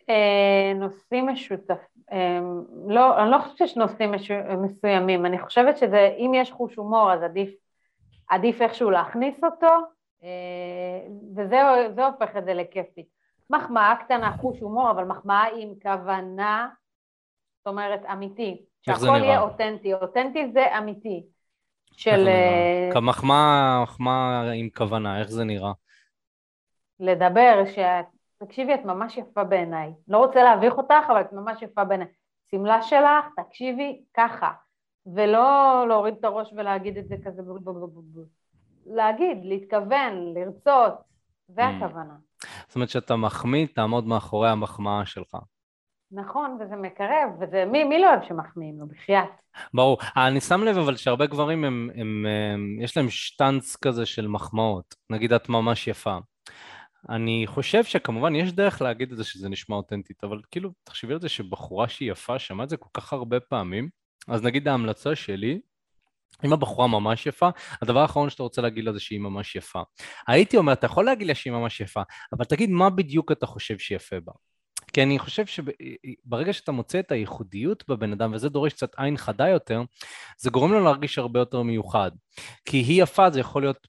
[0.10, 2.40] אה, נושאים משותפים, אה,
[2.88, 4.12] לא, אני לא חושבת שיש נושאים
[4.62, 7.50] מסוימים, אני חושבת שזה, אם יש חוש הומור אז עדיף,
[8.30, 9.68] עדיף איכשהו להכניס אותו,
[11.36, 13.06] וזה הופך את זה לכיפי.
[13.50, 16.70] מחמאה קטנה, חוש הומור, אבל מחמאה עם כוונה
[17.70, 21.26] אומרת אמיתי, שהכל יהיה אותנטי, אותנטי זה אמיתי.
[21.92, 22.28] של...
[22.28, 25.72] אה, כמחמאה, מחמאה עם כוונה, איך זה נראה?
[27.00, 27.80] לדבר, ש...
[28.44, 29.92] תקשיבי, את ממש יפה בעיניי.
[30.08, 32.08] לא רוצה להביך אותך, אבל את ממש יפה בעיניי.
[32.52, 34.52] שמלה שלך, תקשיבי, ככה.
[35.16, 37.42] ולא להוריד את הראש ולהגיד את זה כזה,
[38.86, 40.94] להגיד, להתכוון, לרצות,
[41.48, 41.64] זה mm.
[41.64, 42.16] הכוונה.
[42.68, 45.38] זאת אומרת שאתה מחמיא, תעמוד מאחורי המחמאה שלך.
[46.12, 49.30] נכון, וזה מקרב, וזה, מי, מי לא אוהב שמחמיאים לו, בחייאת.
[49.74, 49.98] ברור.
[50.18, 54.96] אני שם לב אבל שהרבה גברים, הם, הם, הם, יש להם שטנץ כזה של מחמאות.
[55.10, 56.18] נגיד את ממש יפה.
[57.10, 61.22] אני חושב שכמובן יש דרך להגיד את זה שזה נשמע אותנטית, אבל כאילו, תחשבי על
[61.22, 63.90] זה שבחורה שהיא יפה, שמעה את זה כל כך הרבה פעמים,
[64.28, 65.60] אז נגיד ההמלצה שלי,
[66.46, 67.50] אם הבחורה ממש יפה,
[67.82, 69.82] הדבר האחרון שאתה רוצה להגיד לה זה שהיא ממש יפה.
[70.28, 72.02] הייתי אומר, אתה יכול להגיד לה שהיא ממש יפה,
[72.34, 74.32] אבל תגיד מה בדיוק אתה חושב שיפה בה.
[74.94, 79.48] כי אני חושב שברגע שאתה מוצא את הייחודיות בבן אדם, וזה דורש קצת עין חדה
[79.48, 79.82] יותר,
[80.38, 82.12] זה גורם לו להרגיש הרבה יותר מיוחד.
[82.66, 83.88] כי היא יפה, זה יכול להיות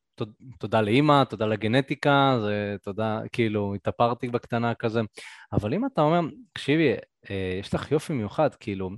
[0.59, 5.01] תודה לאימא, תודה לגנטיקה, זה תודה, כאילו, התאפרתי בקטנה כזה.
[5.53, 6.21] אבל אם אתה אומר,
[6.53, 6.93] תקשיבי,
[7.31, 8.91] אה, יש לך יופי מיוחד, כאילו,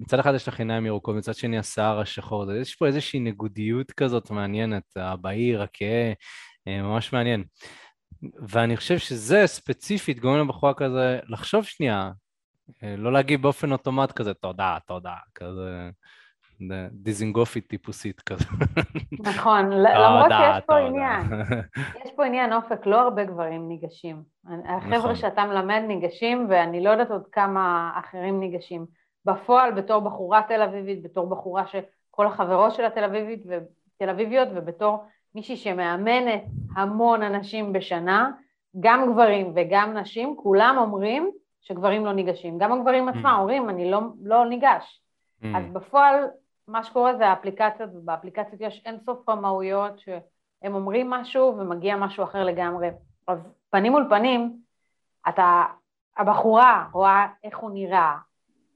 [0.00, 4.30] מצד אחד יש לך עיניים ירוקות, מצד שני השיער השחור, יש פה איזושהי נגודיות כזאת
[4.30, 6.12] מעניינת, הבהיר, הכהה,
[6.68, 7.44] אה, ממש מעניין.
[8.48, 12.10] ואני חושב שזה ספציפית גורם לבחורה כזה לחשוב שנייה,
[12.82, 15.90] אה, לא להגיב באופן אוטומט כזה, תודה, תודה, כזה
[16.92, 18.44] דיזינגופית טיפוסית כזה.
[19.20, 21.20] נכון, למרות שיש פה עניין,
[22.04, 24.22] יש פה עניין אופק, לא הרבה גברים ניגשים.
[24.68, 25.14] החבר'ה נכון.
[25.14, 28.86] שאתה מלמד ניגשים, ואני לא יודעת עוד כמה אחרים ניגשים.
[29.24, 35.04] בפועל, בתור בחורה תל אביבית, בתור בחורה שכל החברות שלה תל אביבית ותל אביביות, ובתור
[35.34, 36.42] מישהי שמאמנת
[36.76, 38.30] המון אנשים בשנה,
[38.80, 41.30] גם גברים וגם נשים, כולם אומרים
[41.60, 42.58] שגברים לא ניגשים.
[42.58, 43.38] גם הגברים עצמם mm.
[43.38, 45.02] אומרים, אני לא, לא ניגש.
[45.42, 45.46] Mm.
[45.56, 46.14] אז בפועל,
[46.68, 52.88] מה שקורה זה האפליקציות, ובאפליקציות יש אינסוף רמאויות שהם אומרים משהו ומגיע משהו אחר לגמרי.
[53.28, 53.38] אז
[53.70, 54.56] פנים מול פנים,
[55.28, 55.64] אתה,
[56.16, 58.16] הבחורה רואה איך הוא נראה,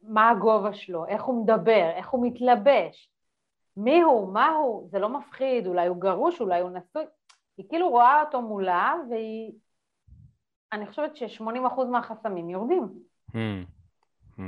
[0.03, 3.11] מה הגובה שלו, איך הוא מדבר, איך הוא מתלבש,
[3.77, 7.05] מי הוא, מה הוא, זה לא מפחיד, אולי הוא גרוש, אולי הוא נשוי,
[7.59, 9.53] היא כאילו רואה אותו מולה והיא,
[10.73, 12.89] אני חושבת ש-80% מהחסמים יורדים.
[13.31, 13.37] Hmm.
[14.39, 14.43] Hmm.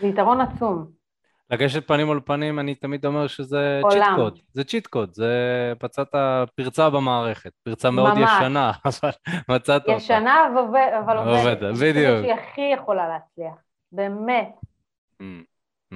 [0.00, 1.02] זה יתרון עצום.
[1.50, 5.32] לגשת פנים מול פנים, אני תמיד אומר שזה צ'יט קוד, זה צ'יט קוד, זה
[5.82, 6.08] מצאת
[6.54, 8.30] פרצה במערכת, פרצה מאוד ממש.
[8.36, 9.10] ישנה, אבל
[9.48, 9.92] מצאת אותה.
[9.92, 10.46] ישנה
[11.04, 11.62] אבל עובדת.
[11.62, 12.20] עובדת, בדיוק.
[12.20, 13.54] שהיא הכי יכולה להצליח,
[13.92, 14.54] באמת.
[15.20, 15.24] Mm,
[15.92, 15.94] mm,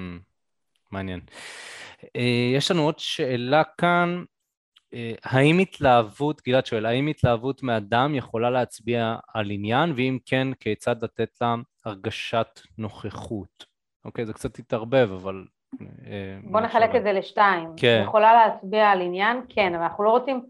[0.90, 1.20] מעניין.
[2.16, 4.24] אה, יש לנו עוד שאלה כאן,
[4.94, 11.04] אה, האם התלהבות, גלעד שואל, האם התלהבות מאדם יכולה להצביע על עניין, ואם כן, כיצד
[11.04, 13.64] לתת לה הרגשת נוכחות?
[14.04, 15.44] אוקיי, זה קצת התערבב, אבל...
[16.06, 17.68] אה, בוא נחלק את זה לשתיים.
[17.76, 18.02] כן.
[18.04, 20.40] יכולה להצביע על עניין, כן, אבל אנחנו לא רוצים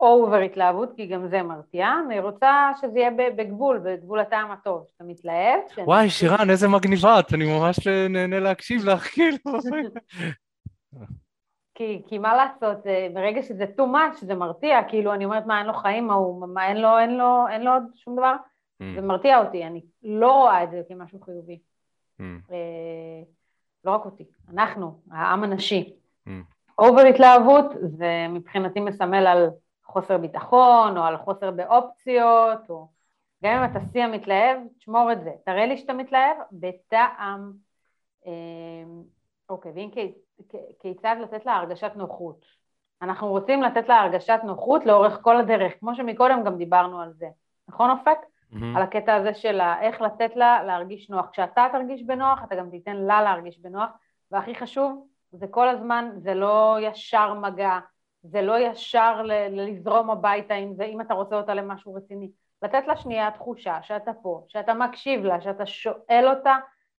[0.00, 1.88] אובר התלהבות, כי גם זה מרתיע.
[2.06, 5.60] אני רוצה שזה יהיה בגבול, בגבול הטעם הטוב, שאתה מתלהב.
[5.78, 9.38] וואי, שירן, איזה מגניבה את, אני ממש נהנה להקשיב לך, כאילו.
[11.76, 15.58] כי, כי מה לעשות, אה, ברגע שזה too much, זה מרתיע, כאילו, אני אומרת, מה,
[15.58, 16.14] אין לו חיים, מה,
[16.46, 18.34] מה אין לו, אין לו, אין לו עוד שום דבר?
[18.82, 18.84] Mm.
[18.94, 21.58] זה מרתיע אותי, אני לא רואה את זה כמשהו חיובי.
[22.20, 22.22] Mm.
[22.50, 23.22] אה,
[23.84, 25.92] לא רק אותי, אנחנו, העם הנשי.
[26.78, 27.06] אובר mm.
[27.06, 29.50] התלהבות זה מבחינתי מסמל על
[29.84, 32.88] חוסר ביטחון, או על חוסר באופציות, או
[33.44, 35.30] גם אם אתה שיא המתלהב, תשמור את זה.
[35.44, 37.52] תראה לי שאתה מתלהב בטעם.
[38.26, 38.32] אה,
[39.48, 39.90] אוקיי, ואם
[40.80, 42.46] כיצד לתת לה הרגשת נוחות?
[43.02, 47.26] אנחנו רוצים לתת לה הרגשת נוחות לאורך כל הדרך, כמו שמקודם גם דיברנו על זה.
[47.68, 48.18] נכון אופק?
[48.52, 48.56] Mm-hmm.
[48.76, 51.26] על הקטע הזה של איך לתת לה להרגיש נוח.
[51.32, 53.90] כשאתה תרגיש בנוח, אתה גם תיתן לה להרגיש בנוח,
[54.30, 57.78] והכי חשוב, זה כל הזמן, זה לא ישר מגע,
[58.22, 62.30] זה לא ישר ל- לזרום הביתה אם, זה, אם אתה רוצה אותה למשהו רציני.
[62.62, 66.56] לתת לה שנייה תחושה שאתה פה, שאתה מקשיב לה, שאתה שואל אותה,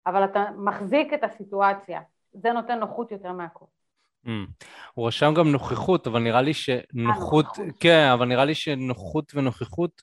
[0.08, 2.02] אבל אתה מחזיק את הסיטואציה.
[2.42, 3.66] זה נותן נוחות יותר מהכל.
[4.26, 4.30] Mm.
[4.94, 9.32] הוא רשם גם נוכחות, אבל נראה לי שנוחות, 아, אה, כן, אבל נראה לי שנוחות
[9.36, 10.02] ונוכחות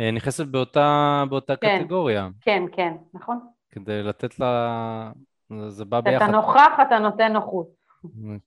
[0.00, 2.28] אה, נכנסת באותה, באותה כן, קטגוריה.
[2.40, 3.38] כן, כן, נכון.
[3.70, 5.10] כדי לתת לה...
[5.68, 6.16] זה בא ביחד.
[6.16, 7.78] כשאתה נוכח, אתה נותן נוחות.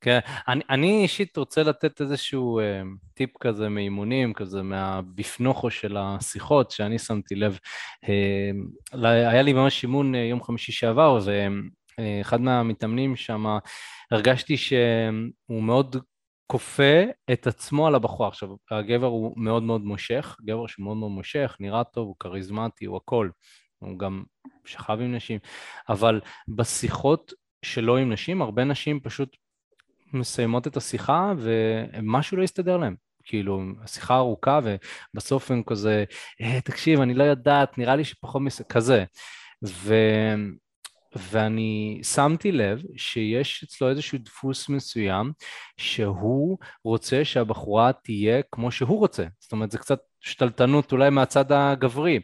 [0.01, 2.81] כן, אני, אני אישית רוצה לתת איזשהו אה,
[3.13, 7.59] טיפ כזה מאימונים, כזה מהבפנוכו של השיחות, שאני שמתי לב.
[8.09, 8.51] אה,
[9.29, 11.19] היה לי ממש אימון אה, יום חמישי שעבר,
[11.99, 13.57] ואחד מהמתאמנים שם,
[14.11, 15.95] הרגשתי שהוא מאוד
[16.47, 18.27] כופה את עצמו על הבחור.
[18.27, 22.97] עכשיו, הגבר הוא מאוד מאוד מושך, גבר שמאוד מאוד מושך, נראה טוב, הוא כריזמטי, הוא
[22.97, 23.29] הכל.
[23.79, 24.23] הוא גם
[24.65, 25.39] שכב עם נשים,
[25.89, 27.33] אבל בשיחות
[27.65, 29.37] שלא עם נשים, הרבה נשים פשוט
[30.13, 32.95] מסיימות את השיחה ומשהו לא יסתדר להם.
[33.23, 34.59] כאילו, השיחה ארוכה
[35.13, 36.03] ובסוף הם כזה,
[36.41, 38.61] אה, תקשיב, אני לא יודעת, נראה לי שפחות מס...
[38.61, 39.05] כזה.
[39.65, 39.95] ו...
[41.15, 45.31] ואני שמתי לב שיש אצלו איזשהו דפוס מסוים
[45.77, 49.25] שהוא רוצה שהבחורה תהיה כמו שהוא רוצה.
[49.39, 52.19] זאת אומרת, זה קצת שתלטנות אולי מהצד הגברי.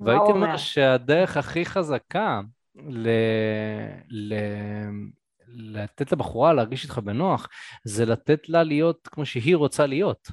[0.00, 2.40] והייתי אומר שהדרך הכי חזקה
[2.88, 3.08] ל...
[4.10, 4.34] ל...
[5.48, 7.48] לתת לבחורה להרגיש איתך בנוח,
[7.84, 10.28] זה לתת לה להיות כמו שהיא רוצה להיות.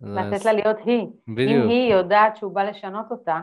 [0.00, 1.06] לתת לה להיות היא.
[1.28, 1.64] בדיוק.
[1.64, 3.40] אם היא יודעת שהוא בא לשנות אותה,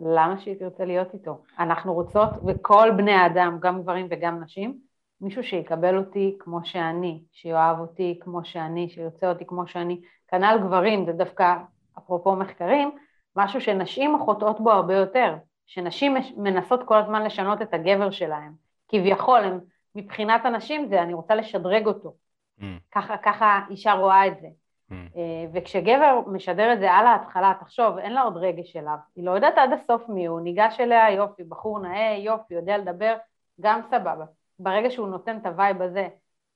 [0.00, 1.42] למה שהיא תרצה להיות איתו?
[1.58, 4.78] אנחנו רוצות, וכל בני האדם, גם גברים וגם נשים,
[5.20, 10.00] מישהו שיקבל אותי כמו שאני, שיאהב אותי כמו שאני, שירצה אותי כמו שאני.
[10.28, 11.54] כנ"ל גברים, זה דווקא,
[11.98, 12.90] אפרופו מחקרים,
[13.36, 15.36] משהו שנשים חוטאות בו הרבה יותר,
[15.66, 18.52] שנשים מנסות כל הזמן לשנות את הגבר שלהם.
[18.88, 19.60] כביכול, הם,
[19.94, 22.14] מבחינת הנשים זה אני רוצה לשדרג אותו.
[22.60, 22.64] Mm.
[22.92, 24.46] ככה, ככה אישה רואה את זה.
[24.90, 24.94] Mm.
[25.16, 29.30] אה, וכשגבר משדר את זה על ההתחלה, תחשוב, אין לה עוד רגש אליו, היא לא
[29.30, 33.16] יודעת עד הסוף מי הוא, ניגש אליה, יופי, בחור נאה, יופי, יודע לדבר,
[33.60, 34.24] גם סבבה.
[34.58, 36.08] ברגע שהוא נותן את ה vibe הזה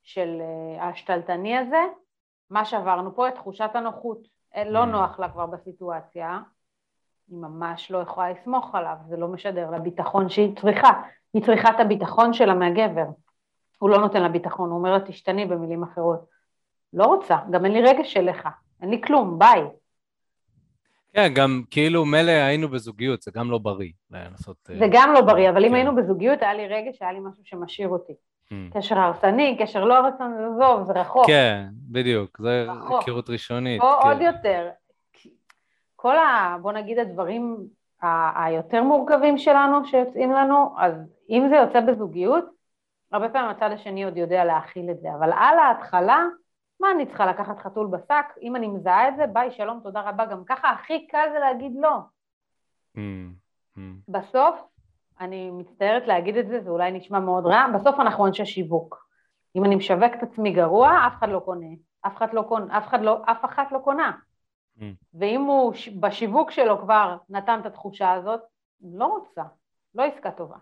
[0.03, 1.82] של אה, השתלטני הזה,
[2.51, 4.18] מה שעברנו פה, את תחושת הנוחות.
[4.57, 4.87] אה, לא mm.
[4.87, 6.41] נוח לה כבר בסיטואציה,
[7.28, 11.03] היא ממש לא יכולה לסמוך עליו, זה לא משדר לה ביטחון שהיא צריכה,
[11.35, 13.07] היא צריכה את הביטחון שלה מהגבר.
[13.78, 16.34] הוא לא נותן לה ביטחון, הוא אומר לה תשתני במילים אחרות.
[16.95, 18.49] לא רוצה, גם אין לי רגש אליך,
[18.82, 19.62] אין לי כלום, ביי.
[21.12, 24.57] כן, גם כאילו מילא היינו בזוגיות, זה גם לא בריא לנסות...
[24.70, 25.68] אה, זה גם לא בריא, אבל כן.
[25.68, 28.12] אם היינו בזוגיות, היה לי רגש, היה לי משהו שמשאיר אותי.
[28.12, 28.78] Mm.
[28.78, 31.26] קשר הרסני, קשר לא הרסני, עזוב, זה רחוק.
[31.26, 33.82] כן, בדיוק, זה היכרות ראשונית.
[33.82, 34.09] או כן.
[34.09, 34.68] עוד יותר,
[35.97, 36.57] כל ה...
[36.62, 37.57] בוא נגיד הדברים
[38.36, 40.95] היותר מורכבים שלנו, שיוצאים לנו, אז
[41.30, 42.45] אם זה יוצא בזוגיות,
[43.12, 46.24] הרבה פעמים הצד השני עוד יודע להכיל את זה, אבל על ההתחלה,
[46.80, 48.26] מה אני צריכה לקחת חתול בשק?
[48.42, 50.24] אם אני מזהה את זה, ביי, שלום, תודה רבה.
[50.24, 51.98] גם ככה הכי קל זה להגיד לא.
[52.96, 53.00] Mm,
[53.76, 53.80] mm.
[54.08, 54.56] בסוף,
[55.20, 59.06] אני מצטערת להגיד את זה, זה אולי נשמע מאוד רע, בסוף אנחנו אנשי שיווק.
[59.56, 61.66] אם אני משווק את עצמי גרוע, אף אחד לא קונה.
[62.06, 64.12] אף אחד לא קונה, אף אחד לא, אף אחת לא קונה.
[64.78, 64.82] Mm.
[65.14, 68.40] ואם הוא בשיווק שלו כבר נתן את התחושה הזאת,
[68.82, 69.42] לא רוצה,
[69.94, 70.56] לא עסקה טובה.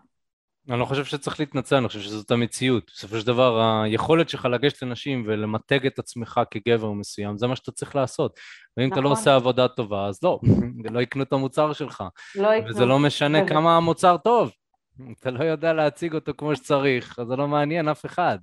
[0.69, 2.91] אני לא חושב שצריך להתנצל, אני חושב שזאת המציאות.
[2.95, 7.71] בסופו של דבר, היכולת שלך לגשת לנשים ולמתג את עצמך כגבר מסוים, זה מה שאתה
[7.71, 8.39] צריך לעשות.
[8.77, 8.93] ואם נכון.
[8.93, 9.19] אתה לא נכון.
[9.19, 10.39] עושה עבודה טובה, אז לא,
[10.93, 12.03] לא יקנו את המוצר שלך.
[12.35, 12.69] לא יקנו.
[12.69, 14.51] וזה לא משנה כמה המוצר טוב.
[15.19, 18.37] אתה לא יודע להציג אותו כמו שצריך, אז זה לא מעניין אף אחד.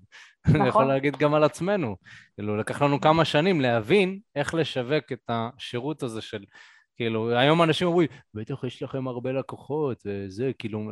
[0.46, 0.60] נכון.
[0.60, 1.96] אני יכול להגיד גם על עצמנו.
[2.34, 6.44] כאילו, לקח לנו כמה שנים להבין איך לשווק את השירות הזה של
[7.00, 10.90] כאילו, היום אנשים אומרים, בטח יש לכם הרבה לקוחות, וזה, כאילו,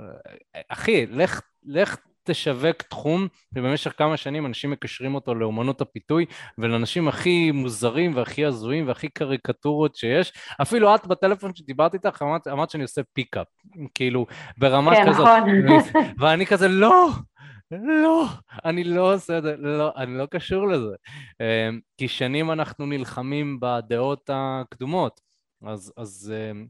[0.68, 6.26] אחי, לך, לך תשווק תחום, ובמשך כמה שנים אנשים מקשרים אותו לאומנות הפיתוי,
[6.58, 10.32] ולאנשים הכי מוזרים והכי הזויים והכי קריקטורות שיש.
[10.62, 13.46] אפילו את בטלפון שדיברתי איתך, אמרת, אמרת שאני עושה פיקאפ,
[13.94, 14.26] כאילו,
[14.58, 15.26] ברמה כן, כזאת.
[15.26, 16.02] כן, נכון.
[16.20, 17.08] ואני כזה, לא!
[17.70, 18.26] לא,
[18.64, 20.94] אני לא עושה את זה, לא, אני לא קשור לזה.
[21.40, 25.27] אמ, כי שנים אנחנו נלחמים בדעות הקדומות.
[25.66, 26.66] אז, אז, אמ,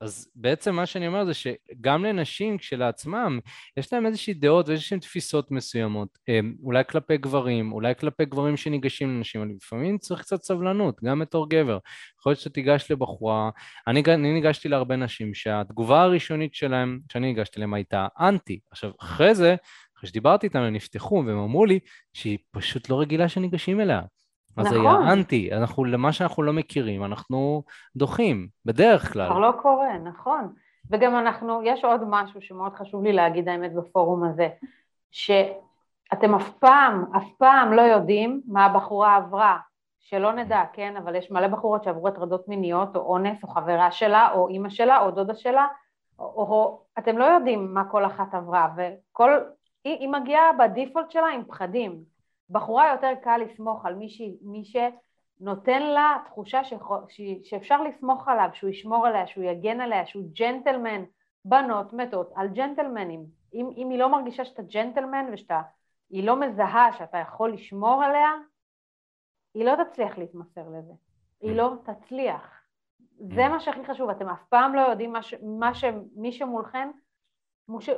[0.00, 3.38] אז בעצם מה שאני אומר זה שגם לנשים כשלעצמם
[3.76, 9.16] יש להם איזושהי דעות ואיזשהן תפיסות מסוימות, אמ, אולי כלפי גברים, אולי כלפי גברים שניגשים
[9.18, 11.78] לנשים, אבל לפעמים צריך קצת סבלנות, גם בתור גבר.
[12.20, 13.50] יכול להיות שאתה תיגש לבחורה,
[13.86, 18.60] אני, אני ניגשתי להרבה נשים שהתגובה הראשונית שלהם, שאני ניגשתי להם הייתה אנטי.
[18.70, 19.56] עכשיו, אחרי זה,
[19.98, 21.78] אחרי שדיברתי איתם, הם נפתחו והם אמרו לי
[22.12, 24.00] שהיא פשוט לא רגילה שניגשים אליה.
[24.56, 24.86] אז נכון.
[24.86, 27.62] היה אנטי, אנחנו, למה שאנחנו לא מכירים, אנחנו
[27.96, 29.28] דוחים, בדרך כלל.
[29.28, 30.52] כבר לא קורה, נכון.
[30.90, 34.48] וגם אנחנו, יש עוד משהו שמאוד חשוב לי להגיד האמת בפורום הזה,
[35.10, 39.58] שאתם אף פעם, אף פעם לא יודעים מה הבחורה עברה,
[40.00, 44.32] שלא נדע, כן, אבל יש מלא בחורות שעברו הטרדות מיניות, או אונס, או חברה שלה,
[44.32, 45.66] או אימא שלה, או דודה שלה,
[46.18, 49.30] או, או אתם לא יודעים מה כל אחת עברה, וכל,
[49.84, 52.13] היא, היא מגיעה בדיפולט שלה עם פחדים,
[52.54, 54.20] בחורה יותר קל לסמוך על מי, ש...
[54.42, 56.74] מי שנותן לה תחושה ש...
[57.08, 57.20] ש...
[57.42, 61.04] שאפשר לסמוך עליו, שהוא ישמור עליה, שהוא יגן עליה, שהוא ג'נטלמן.
[61.44, 63.24] בנות מתות על ג'נטלמנים.
[63.54, 65.62] אם, אם היא לא מרגישה שאתה ג'נטלמן ושאתה,
[66.10, 68.30] היא לא מזהה שאתה יכול לשמור עליה,
[69.54, 70.92] היא לא תצליח להתמסר לזה.
[71.40, 72.50] היא לא תצליח.
[73.18, 75.34] זה מה שהכי חשוב, אתם אף פעם לא יודעים מה ש...
[75.58, 75.84] מה ש...
[76.16, 76.90] מי שמולכם,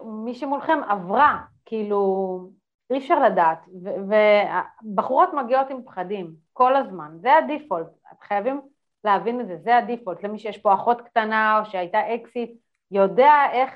[0.05, 2.51] מי שמולכם עברה, כאילו,
[2.91, 8.61] אי אפשר לדעת, ובחורות מגיעות עם פחדים כל הזמן, זה הדיפולט, את חייבים
[9.05, 12.51] להבין את זה, זה הדיפולט, למי שיש פה אחות קטנה או שהייתה אקסיט,
[12.91, 13.71] יודע איך,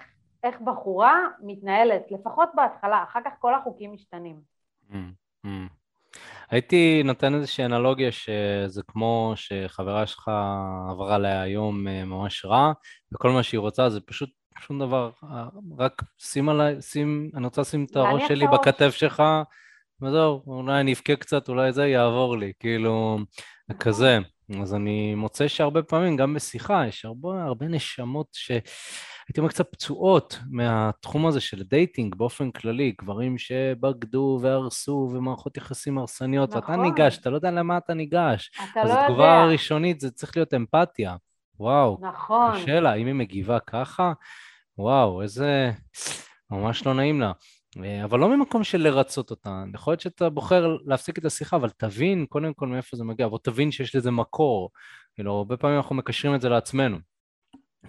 [0.45, 4.41] איך בחורה מתנהלת, לפחות בהתחלה, אחר כך כל החוקים משתנים.
[4.91, 4.95] Mm,
[5.47, 5.49] mm.
[6.51, 10.31] הייתי נותן איזושהי אנלוגיה שזה כמו שחברה שלך
[10.91, 12.73] עברה לה היום אה, ממש רע,
[13.15, 15.11] וכל מה שהיא רוצה זה פשוט שום דבר,
[15.79, 19.23] רק שים עליי, שים, אני רוצה לשים את הראש שלי בכתף שלך,
[20.03, 23.19] וזהו, אולי אני אבכה קצת, אולי זה יעבור לי, כאילו,
[23.79, 24.19] כזה.
[24.63, 30.39] אז אני מוצא שהרבה פעמים, גם בשיחה, יש הרבה, הרבה נשמות שהייתי אומר קצת פצועות
[30.51, 36.81] מהתחום הזה של dating באופן כללי, גברים שבגדו והרסו ומערכות יחסים הרסניות, נכון.
[36.81, 38.51] ואתה ניגש, אתה לא יודע למה אתה ניגש.
[38.55, 39.01] אתה לא יודע.
[39.01, 41.17] אז התגובה הראשונית זה צריך להיות אמפתיה.
[41.61, 42.53] וואו, נכון.
[42.55, 44.13] קשה לה, אם היא מגיבה ככה,
[44.79, 45.71] וואו, איזה...
[46.51, 47.33] ממש לא נעים לה.
[47.85, 51.71] אה, אבל לא ממקום של לרצות אותה, יכול להיות שאתה בוחר להפסיק את השיחה, אבל
[51.71, 54.71] תבין קודם כל מאיפה זה מגיע, או תבין שיש לזה מקור.
[55.15, 56.99] כאילו, הרבה פעמים אנחנו מקשרים את זה לעצמנו.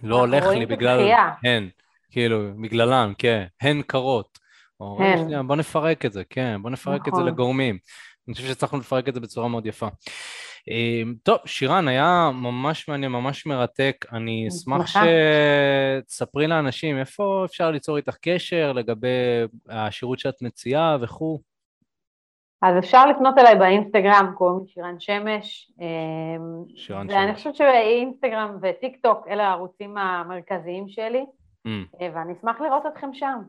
[0.04, 1.12] לא הולך לי בגלל...
[1.42, 1.64] כן,
[2.12, 4.40] כאילו, בגללן, כן, הן קרות.
[4.80, 7.10] או שנייה, בוא נפרק את זה, כן, בוא נפרק נכון.
[7.10, 7.34] את זה נכון.
[7.34, 7.78] לגורמים.
[8.28, 9.88] אני חושב שהצלחנו לפרק את זה בצורה מאוד יפה.
[10.68, 14.06] אמ, טוב, שירן, היה ממש מעניין, ממש מרתק.
[14.14, 14.86] אני אשמח
[16.06, 19.08] שתספרי לאנשים איפה אפשר ליצור איתך קשר לגבי
[19.70, 21.40] השירות שאת מציעה וכו'.
[22.62, 25.72] אז אפשר לפנות אליי באינסטגרם, קוראים לי שירן שמש.
[25.82, 25.86] אמ,
[26.76, 27.16] שירן שמש.
[27.18, 31.26] ואני חושבת שאינסטגרם וטיק טוק אלה הערוצים המרכזיים שלי,
[31.68, 31.70] mm.
[32.00, 33.40] ואני אשמח לראות אתכם שם.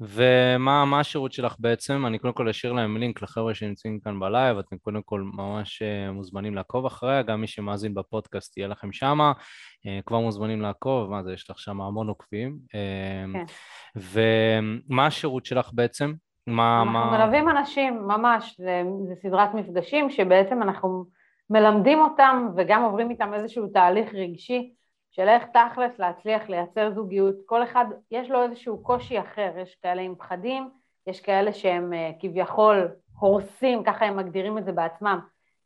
[0.00, 2.06] ומה השירות שלך בעצם?
[2.06, 6.12] אני קודם כל אשאיר להם לינק לחבר'ה שנמצאים כאן בלייב, אתם קודם כל ממש אה,
[6.12, 9.32] מוזמנים לעקוב אחריה, גם מי שמאזין בפודקאסט יהיה לכם שמה,
[9.86, 12.58] אה, כבר מוזמנים לעקוב, מה זה, יש לך שם המון עוקבים.
[12.74, 13.44] אה, כן.
[13.96, 16.12] ומה השירות שלך בעצם?
[16.46, 16.78] מה...
[16.78, 17.18] אנחנו מה...
[17.18, 21.04] מלווים אנשים, ממש, זה, זה סדרת מפגשים שבעצם אנחנו
[21.50, 24.72] מלמדים אותם וגם עוברים איתם איזשהו תהליך רגשי
[25.16, 30.02] של איך תכלס להצליח לייצר זוגיות, כל אחד יש לו איזשהו קושי אחר, יש כאלה
[30.02, 30.70] עם פחדים,
[31.06, 32.88] יש כאלה שהם uh, כביכול
[33.18, 35.18] הורסים, ככה הם מגדירים את זה בעצמם,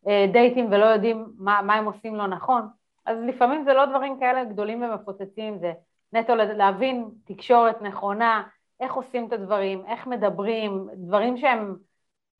[0.06, 2.68] uh, דייטים ולא יודעים מה, מה הם עושים לא נכון,
[3.06, 5.72] אז לפעמים זה לא דברים כאלה גדולים ומפוצצים, זה
[6.12, 8.42] נטו להבין תקשורת נכונה,
[8.80, 11.76] איך עושים את הדברים, איך מדברים, דברים שהם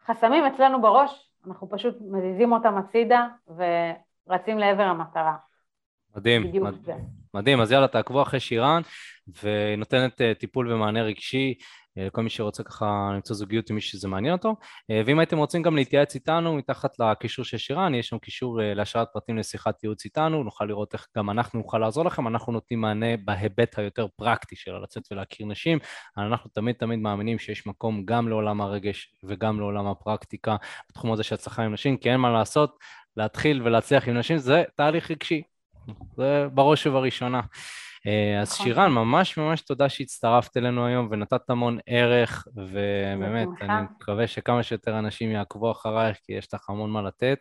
[0.06, 5.47] חסמים אצלנו בראש, אנחנו פשוט מזיזים אותם הצידה ורצים לעבר המטרה.
[6.18, 6.74] מדהים, מד...
[7.34, 8.82] מדהים, אז יאללה תעקבו אחרי שירן
[9.42, 14.08] ונותנת uh, טיפול ומענה רגשי uh, לכל מי שרוצה ככה למצוא זוגיות עם מי שזה
[14.08, 14.50] מעניין אותו.
[14.50, 19.08] uh, ואם הייתם רוצים גם להתייעץ איתנו מתחת לקישור של שירן יש שם קישור להשארת
[19.12, 22.28] פרטים לשיחת ייעוץ איתנו נוכל לראות איך גם אנחנו נוכל לעזור לכם.
[22.28, 25.78] אנחנו נותנים מענה בהיבט היותר פרקטי של לצאת ולהכיר נשים.
[26.18, 30.56] אנחנו תמיד תמיד מאמינים שיש מקום גם לעולם הרגש וגם לעולם הפרקטיקה
[30.90, 32.78] בתחום הזה של הצלחה עם נשים כי אין מה לעשות
[33.16, 35.42] להתחיל ולהצליח עם נשים זה תהליך רגשי
[36.16, 37.40] זה בראש ובראשונה.
[38.06, 38.66] אה, אז נכון.
[38.66, 44.98] שירן, ממש ממש תודה שהצטרפת אלינו היום ונתת המון ערך, ובאמת, אני מקווה שכמה שיותר
[44.98, 47.38] אנשים יעקבו אחרייך, כי יש לך המון מה לתת.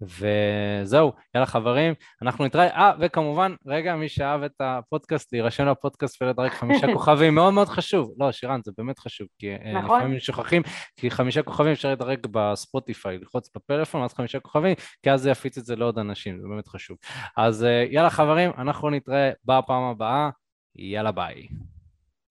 [0.00, 2.66] וזהו, יאללה חברים, אנחנו נתראה.
[2.66, 8.12] אה, וכמובן, רגע, מי שאהב את הפודקאסט, להירשם לפודקאסט ולדרג חמישה כוכבים, מאוד מאוד חשוב.
[8.18, 9.98] לא, שירן, זה באמת חשוב, כי אה, נכון.
[9.98, 10.62] לפעמים שוכחים,
[10.96, 15.58] כי חמישה כוכבים אפשר לדרג בספוטיפיי, ללחוץ בפלאפון, אז חמישה כוכבים, כי אז זה יפיץ
[15.58, 16.96] את זה לעוד אנשים, זה באמת חשוב.
[17.36, 20.30] אז אה, יאללה חברים, אנחנו נתראה בפעם הבאה,
[20.76, 21.46] יאללה ביי.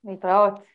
[0.04, 0.73] להתראות.